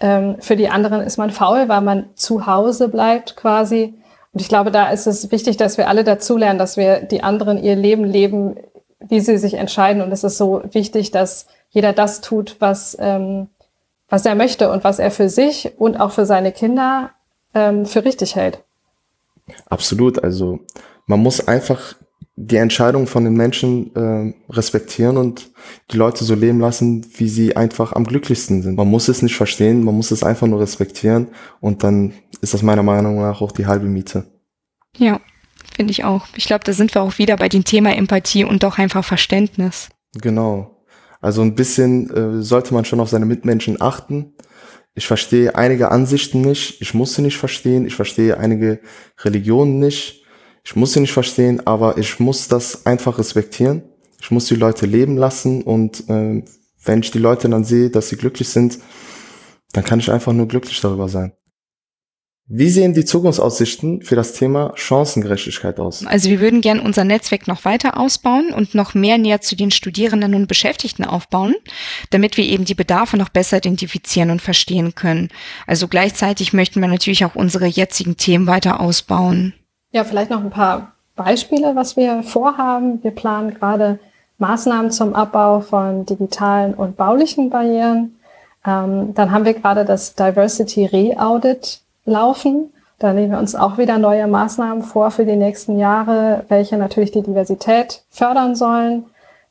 ähm, 0.00 0.36
für 0.40 0.56
die 0.56 0.68
anderen 0.68 1.02
ist 1.02 1.16
man 1.16 1.30
faul, 1.30 1.68
weil 1.68 1.80
man 1.82 2.10
zu 2.14 2.46
Hause 2.46 2.88
bleibt 2.88 3.36
quasi. 3.36 3.94
Und 4.32 4.40
ich 4.40 4.48
glaube, 4.48 4.70
da 4.70 4.90
ist 4.90 5.06
es 5.06 5.30
wichtig, 5.30 5.56
dass 5.56 5.78
wir 5.78 5.88
alle 5.88 6.04
dazulernen, 6.04 6.58
dass 6.58 6.76
wir 6.76 7.00
die 7.00 7.22
anderen 7.22 7.62
ihr 7.62 7.76
Leben 7.76 8.04
leben, 8.04 8.56
wie 8.98 9.20
sie 9.20 9.38
sich 9.38 9.54
entscheiden. 9.54 10.02
Und 10.02 10.10
es 10.12 10.24
ist 10.24 10.36
so 10.36 10.62
wichtig, 10.72 11.10
dass 11.10 11.46
jeder 11.70 11.92
das 11.92 12.20
tut, 12.20 12.56
was, 12.58 12.96
ähm, 13.00 13.48
was 14.08 14.24
er 14.24 14.34
möchte 14.34 14.70
und 14.70 14.84
was 14.84 14.98
er 14.98 15.10
für 15.10 15.28
sich 15.28 15.72
und 15.78 15.98
auch 15.98 16.12
für 16.12 16.26
seine 16.26 16.52
Kinder 16.52 17.10
ähm, 17.54 17.86
für 17.86 18.04
richtig 18.04 18.36
hält. 18.36 18.62
Absolut. 19.68 20.22
Also 20.22 20.60
man 21.06 21.20
muss 21.20 21.46
einfach 21.46 21.94
die 22.36 22.56
Entscheidung 22.56 23.06
von 23.06 23.24
den 23.24 23.32
Menschen 23.32 23.96
äh, 23.96 24.34
respektieren 24.52 25.16
und 25.16 25.50
die 25.90 25.96
Leute 25.96 26.22
so 26.22 26.34
leben 26.34 26.60
lassen, 26.60 27.06
wie 27.16 27.28
sie 27.28 27.56
einfach 27.56 27.94
am 27.94 28.04
glücklichsten 28.04 28.62
sind. 28.62 28.76
Man 28.76 28.88
muss 28.88 29.08
es 29.08 29.22
nicht 29.22 29.36
verstehen, 29.36 29.82
man 29.82 29.94
muss 29.94 30.10
es 30.10 30.22
einfach 30.22 30.46
nur 30.46 30.60
respektieren 30.60 31.28
und 31.60 31.82
dann 31.82 32.12
ist 32.42 32.52
das 32.52 32.62
meiner 32.62 32.82
Meinung 32.82 33.16
nach 33.16 33.40
auch 33.40 33.52
die 33.52 33.66
halbe 33.66 33.86
Miete. 33.86 34.24
Ja, 34.98 35.20
finde 35.74 35.92
ich 35.92 36.04
auch. 36.04 36.26
Ich 36.36 36.44
glaube, 36.44 36.64
da 36.64 36.74
sind 36.74 36.94
wir 36.94 37.02
auch 37.02 37.16
wieder 37.16 37.38
bei 37.38 37.48
dem 37.48 37.64
Thema 37.64 37.96
Empathie 37.96 38.44
und 38.44 38.62
doch 38.62 38.78
einfach 38.78 39.04
Verständnis. 39.04 39.88
Genau. 40.14 40.75
Also 41.26 41.42
ein 41.42 41.54
bisschen 41.54 42.10
äh, 42.10 42.42
sollte 42.42 42.72
man 42.72 42.84
schon 42.84 43.00
auf 43.00 43.08
seine 43.08 43.26
Mitmenschen 43.26 43.80
achten. 43.80 44.34
Ich 44.94 45.06
verstehe 45.06 45.54
einige 45.54 45.90
Ansichten 45.90 46.40
nicht, 46.40 46.80
ich 46.80 46.94
muss 46.94 47.14
sie 47.14 47.22
nicht 47.22 47.36
verstehen, 47.36 47.86
ich 47.86 47.94
verstehe 47.94 48.38
einige 48.38 48.80
Religionen 49.22 49.78
nicht 49.78 50.26
ich 50.66 50.74
muss 50.74 50.94
sie 50.94 51.00
nicht 51.00 51.12
verstehen, 51.12 51.64
aber 51.64 51.96
ich 51.96 52.18
muss 52.18 52.48
das 52.48 52.86
einfach 52.86 53.20
respektieren. 53.20 53.82
Ich 54.20 54.32
muss 54.32 54.46
die 54.46 54.56
Leute 54.56 54.84
leben 54.84 55.16
lassen 55.16 55.62
und 55.62 56.10
äh, 56.10 56.42
wenn 56.84 57.00
ich 57.00 57.12
die 57.12 57.20
Leute 57.20 57.48
dann 57.48 57.62
sehe, 57.62 57.88
dass 57.88 58.08
sie 58.08 58.16
glücklich 58.16 58.48
sind, 58.48 58.80
dann 59.72 59.84
kann 59.84 60.00
ich 60.00 60.10
einfach 60.10 60.32
nur 60.32 60.48
glücklich 60.48 60.80
darüber 60.80 61.08
sein. 61.08 61.32
Wie 62.48 62.70
sehen 62.70 62.94
die 62.94 63.04
Zukunftsaussichten 63.04 64.02
für 64.02 64.14
das 64.14 64.32
Thema 64.32 64.70
Chancengerechtigkeit 64.76 65.80
aus? 65.80 66.06
Also 66.06 66.30
wir 66.30 66.38
würden 66.38 66.60
gern 66.60 66.78
unser 66.78 67.02
Netzwerk 67.02 67.48
noch 67.48 67.64
weiter 67.64 67.98
ausbauen 67.98 68.52
und 68.54 68.72
noch 68.72 68.94
mehr 68.94 69.18
näher 69.18 69.40
zu 69.40 69.56
den 69.56 69.72
Studierenden 69.72 70.32
und 70.32 70.46
Beschäftigten 70.46 71.04
aufbauen, 71.04 71.56
damit 72.10 72.36
wir 72.36 72.44
eben 72.44 72.64
die 72.64 72.76
Bedarfe 72.76 73.16
noch 73.16 73.30
besser 73.30 73.56
identifizieren 73.56 74.30
und 74.30 74.40
verstehen 74.40 74.94
können. 74.94 75.28
Also 75.66 75.88
gleichzeitig 75.88 76.52
möchten 76.52 76.80
wir 76.80 76.86
natürlich 76.86 77.24
auch 77.24 77.34
unsere 77.34 77.66
jetzigen 77.66 78.16
Themen 78.16 78.46
weiter 78.46 78.78
ausbauen. 78.78 79.52
Ja, 79.90 80.04
vielleicht 80.04 80.30
noch 80.30 80.40
ein 80.40 80.50
paar 80.50 80.92
Beispiele, 81.16 81.74
was 81.74 81.96
wir 81.96 82.22
vorhaben. 82.22 83.02
Wir 83.02 83.10
planen 83.10 83.54
gerade 83.54 83.98
Maßnahmen 84.38 84.92
zum 84.92 85.14
Abbau 85.14 85.62
von 85.62 86.06
digitalen 86.06 86.74
und 86.74 86.96
baulichen 86.96 87.50
Barrieren. 87.50 88.14
Ähm, 88.64 89.14
dann 89.14 89.32
haben 89.32 89.44
wir 89.44 89.54
gerade 89.54 89.84
das 89.84 90.14
Diversity 90.14 90.86
Re-Audit 90.86 91.80
laufen. 92.06 92.72
Da 92.98 93.12
nehmen 93.12 93.32
wir 93.32 93.38
uns 93.38 93.54
auch 93.54 93.76
wieder 93.76 93.98
neue 93.98 94.26
Maßnahmen 94.26 94.82
vor 94.82 95.10
für 95.10 95.26
die 95.26 95.36
nächsten 95.36 95.78
Jahre, 95.78 96.44
welche 96.48 96.78
natürlich 96.78 97.10
die 97.10 97.22
Diversität 97.22 98.02
fördern 98.08 98.54
sollen. 98.54 99.04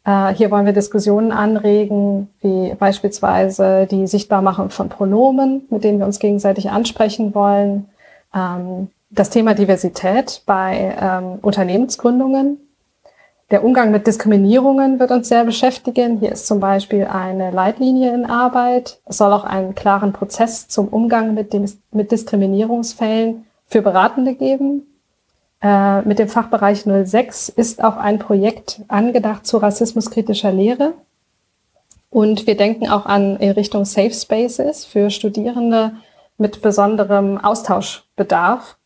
Äh, 0.03 0.33
hier 0.33 0.49
wollen 0.49 0.65
wir 0.65 0.73
Diskussionen 0.73 1.31
anregen, 1.31 2.29
wie 2.41 2.73
beispielsweise 2.73 3.87
die 3.89 4.07
Sichtbarmachung 4.07 4.71
von 4.71 4.89
Pronomen, 4.89 5.67
mit 5.69 5.83
denen 5.83 5.99
wir 5.99 6.07
uns 6.07 6.19
gegenseitig 6.19 6.71
ansprechen 6.71 7.35
wollen. 7.35 7.87
Ähm, 8.33 8.89
das 9.11 9.29
Thema 9.29 9.53
Diversität 9.53 10.41
bei 10.45 10.95
ähm, 10.99 11.39
Unternehmensgründungen. 11.41 12.57
Der 13.51 13.63
Umgang 13.63 13.91
mit 13.91 14.07
Diskriminierungen 14.07 14.99
wird 14.99 15.11
uns 15.11 15.29
sehr 15.29 15.43
beschäftigen. 15.43 16.17
Hier 16.19 16.31
ist 16.31 16.47
zum 16.47 16.59
Beispiel 16.59 17.05
eine 17.05 17.51
Leitlinie 17.51 18.11
in 18.13 18.25
Arbeit. 18.25 18.99
Es 19.05 19.17
soll 19.17 19.31
auch 19.31 19.43
einen 19.43 19.75
klaren 19.75 20.13
Prozess 20.13 20.67
zum 20.67 20.87
Umgang 20.87 21.35
mit, 21.35 21.53
dem, 21.53 21.65
mit 21.91 22.11
Diskriminierungsfällen 22.11 23.45
für 23.67 23.83
Beratende 23.83 24.33
geben. 24.33 24.87
Äh, 25.61 26.01
mit 26.01 26.17
dem 26.17 26.27
Fachbereich 26.27 26.85
06 26.85 27.49
ist 27.49 27.83
auch 27.83 27.97
ein 27.97 28.17
Projekt 28.17 28.81
angedacht 28.87 29.45
zu 29.45 29.57
rassismuskritischer 29.57 30.51
Lehre. 30.51 30.93
Und 32.09 32.47
wir 32.47 32.57
denken 32.57 32.89
auch 32.89 33.05
an 33.05 33.37
in 33.37 33.51
Richtung 33.51 33.85
Safe 33.85 34.13
Spaces 34.13 34.85
für 34.85 35.11
Studierende 35.11 35.97
mit 36.37 36.63
besonderem 36.63 37.37
Austauschbedarf. 37.37 38.77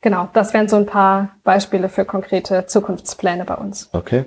Genau, 0.00 0.28
das 0.32 0.54
wären 0.54 0.68
so 0.68 0.76
ein 0.76 0.86
paar 0.86 1.36
Beispiele 1.42 1.88
für 1.88 2.04
konkrete 2.04 2.66
Zukunftspläne 2.66 3.44
bei 3.44 3.54
uns. 3.54 3.88
Okay. 3.92 4.26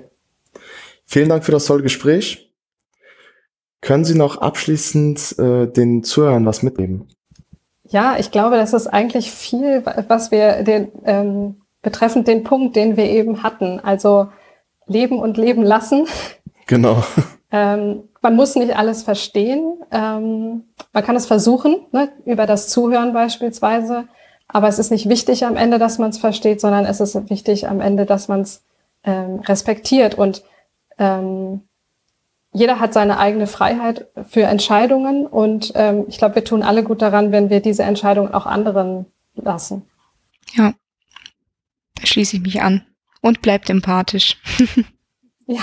Vielen 1.06 1.28
Dank 1.28 1.44
für 1.44 1.52
das 1.52 1.64
tolle 1.64 1.82
Gespräch. 1.82 2.52
Können 3.80 4.04
Sie 4.04 4.14
noch 4.14 4.38
abschließend 4.38 5.38
äh, 5.38 5.66
den 5.66 6.04
Zuhörern 6.04 6.46
was 6.46 6.62
mitgeben? 6.62 7.08
Ja, 7.88 8.16
ich 8.18 8.30
glaube, 8.30 8.56
das 8.56 8.72
ist 8.72 8.86
eigentlich 8.86 9.30
viel, 9.32 9.84
was 10.08 10.30
wir 10.30 10.62
den, 10.62 10.92
ähm, 11.04 11.62
betreffend 11.82 12.28
den 12.28 12.44
Punkt, 12.44 12.76
den 12.76 12.96
wir 12.96 13.06
eben 13.06 13.42
hatten. 13.42 13.80
Also 13.80 14.28
leben 14.86 15.18
und 15.18 15.36
leben 15.36 15.62
lassen. 15.62 16.06
Genau. 16.66 17.02
Ähm, 17.54 18.04
man 18.22 18.34
muss 18.34 18.56
nicht 18.56 18.74
alles 18.74 19.02
verstehen. 19.02 19.74
Ähm, 19.90 20.64
man 20.94 21.04
kann 21.04 21.16
es 21.16 21.26
versuchen, 21.26 21.84
ne, 21.92 22.10
über 22.24 22.46
das 22.46 22.68
Zuhören 22.68 23.12
beispielsweise. 23.12 24.04
Aber 24.52 24.68
es 24.68 24.78
ist 24.78 24.90
nicht 24.90 25.08
wichtig 25.08 25.44
am 25.46 25.56
Ende, 25.56 25.78
dass 25.78 25.98
man 25.98 26.10
es 26.10 26.18
versteht, 26.18 26.60
sondern 26.60 26.84
es 26.84 27.00
ist 27.00 27.30
wichtig 27.30 27.68
am 27.68 27.80
Ende, 27.80 28.04
dass 28.04 28.28
man 28.28 28.42
es 28.42 28.62
ähm, 29.02 29.40
respektiert. 29.40 30.14
Und 30.14 30.44
ähm, 30.98 31.62
jeder 32.52 32.78
hat 32.78 32.92
seine 32.92 33.18
eigene 33.18 33.46
Freiheit 33.46 34.08
für 34.28 34.42
Entscheidungen. 34.42 35.26
Und 35.26 35.72
ähm, 35.74 36.04
ich 36.08 36.18
glaube, 36.18 36.34
wir 36.34 36.44
tun 36.44 36.62
alle 36.62 36.84
gut 36.84 37.00
daran, 37.00 37.32
wenn 37.32 37.48
wir 37.48 37.60
diese 37.60 37.82
Entscheidungen 37.82 38.34
auch 38.34 38.44
anderen 38.44 39.06
lassen. 39.34 39.82
Ja, 40.52 40.74
da 41.94 42.06
schließe 42.06 42.36
ich 42.36 42.42
mich 42.42 42.60
an. 42.60 42.84
Und 43.22 43.40
bleibt 43.40 43.70
empathisch. 43.70 44.36
ja. 45.46 45.60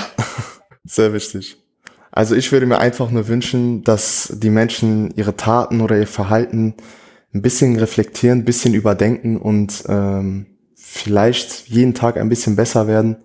Sehr 0.86 1.13
wichtig. 1.13 1.58
Also 2.12 2.36
ich 2.36 2.52
würde 2.52 2.65
mir 2.65 2.80
einfach 2.80 3.12
nur 3.12 3.28
wünschen, 3.28 3.84
dass 3.84 4.34
die 4.38 4.49
Menschen 4.49 5.12
ihre 5.15 5.36
Taten 5.36 5.82
oder 5.82 5.97
ihr 5.97 6.08
Verhalten 6.08 6.73
ein 7.33 7.41
bisschen 7.41 7.77
reflektieren, 7.77 8.39
ein 8.39 8.45
bisschen 8.45 8.73
überdenken 8.73 9.37
und 9.37 9.83
ähm, 9.87 10.57
vielleicht 10.75 11.67
jeden 11.67 11.93
Tag 11.93 12.17
ein 12.17 12.29
bisschen 12.29 12.55
besser 12.55 12.87
werden, 12.87 13.17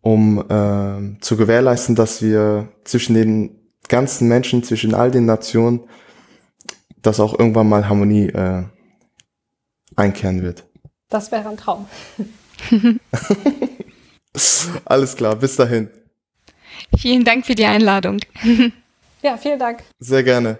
um 0.00 0.38
äh, 0.38 1.20
zu 1.20 1.36
gewährleisten, 1.36 1.94
dass 1.94 2.22
wir 2.22 2.68
zwischen 2.84 3.14
den 3.14 3.58
ganzen 3.88 4.28
Menschen, 4.28 4.62
zwischen 4.62 4.94
all 4.94 5.10
den 5.10 5.26
Nationen, 5.26 5.80
dass 7.02 7.18
auch 7.18 7.38
irgendwann 7.38 7.68
mal 7.68 7.88
Harmonie 7.88 8.28
äh, 8.28 8.62
einkehren 9.96 10.42
wird. 10.42 10.64
Das 11.08 11.32
wäre 11.32 11.48
ein 11.48 11.56
Traum. 11.56 11.86
Alles 14.84 15.16
klar, 15.16 15.36
bis 15.36 15.56
dahin. 15.56 15.90
Vielen 16.96 17.24
Dank 17.24 17.46
für 17.46 17.54
die 17.54 17.66
Einladung. 17.66 18.20
ja, 19.22 19.36
vielen 19.36 19.58
Dank. 19.58 19.82
Sehr 19.98 20.22
gerne. 20.22 20.58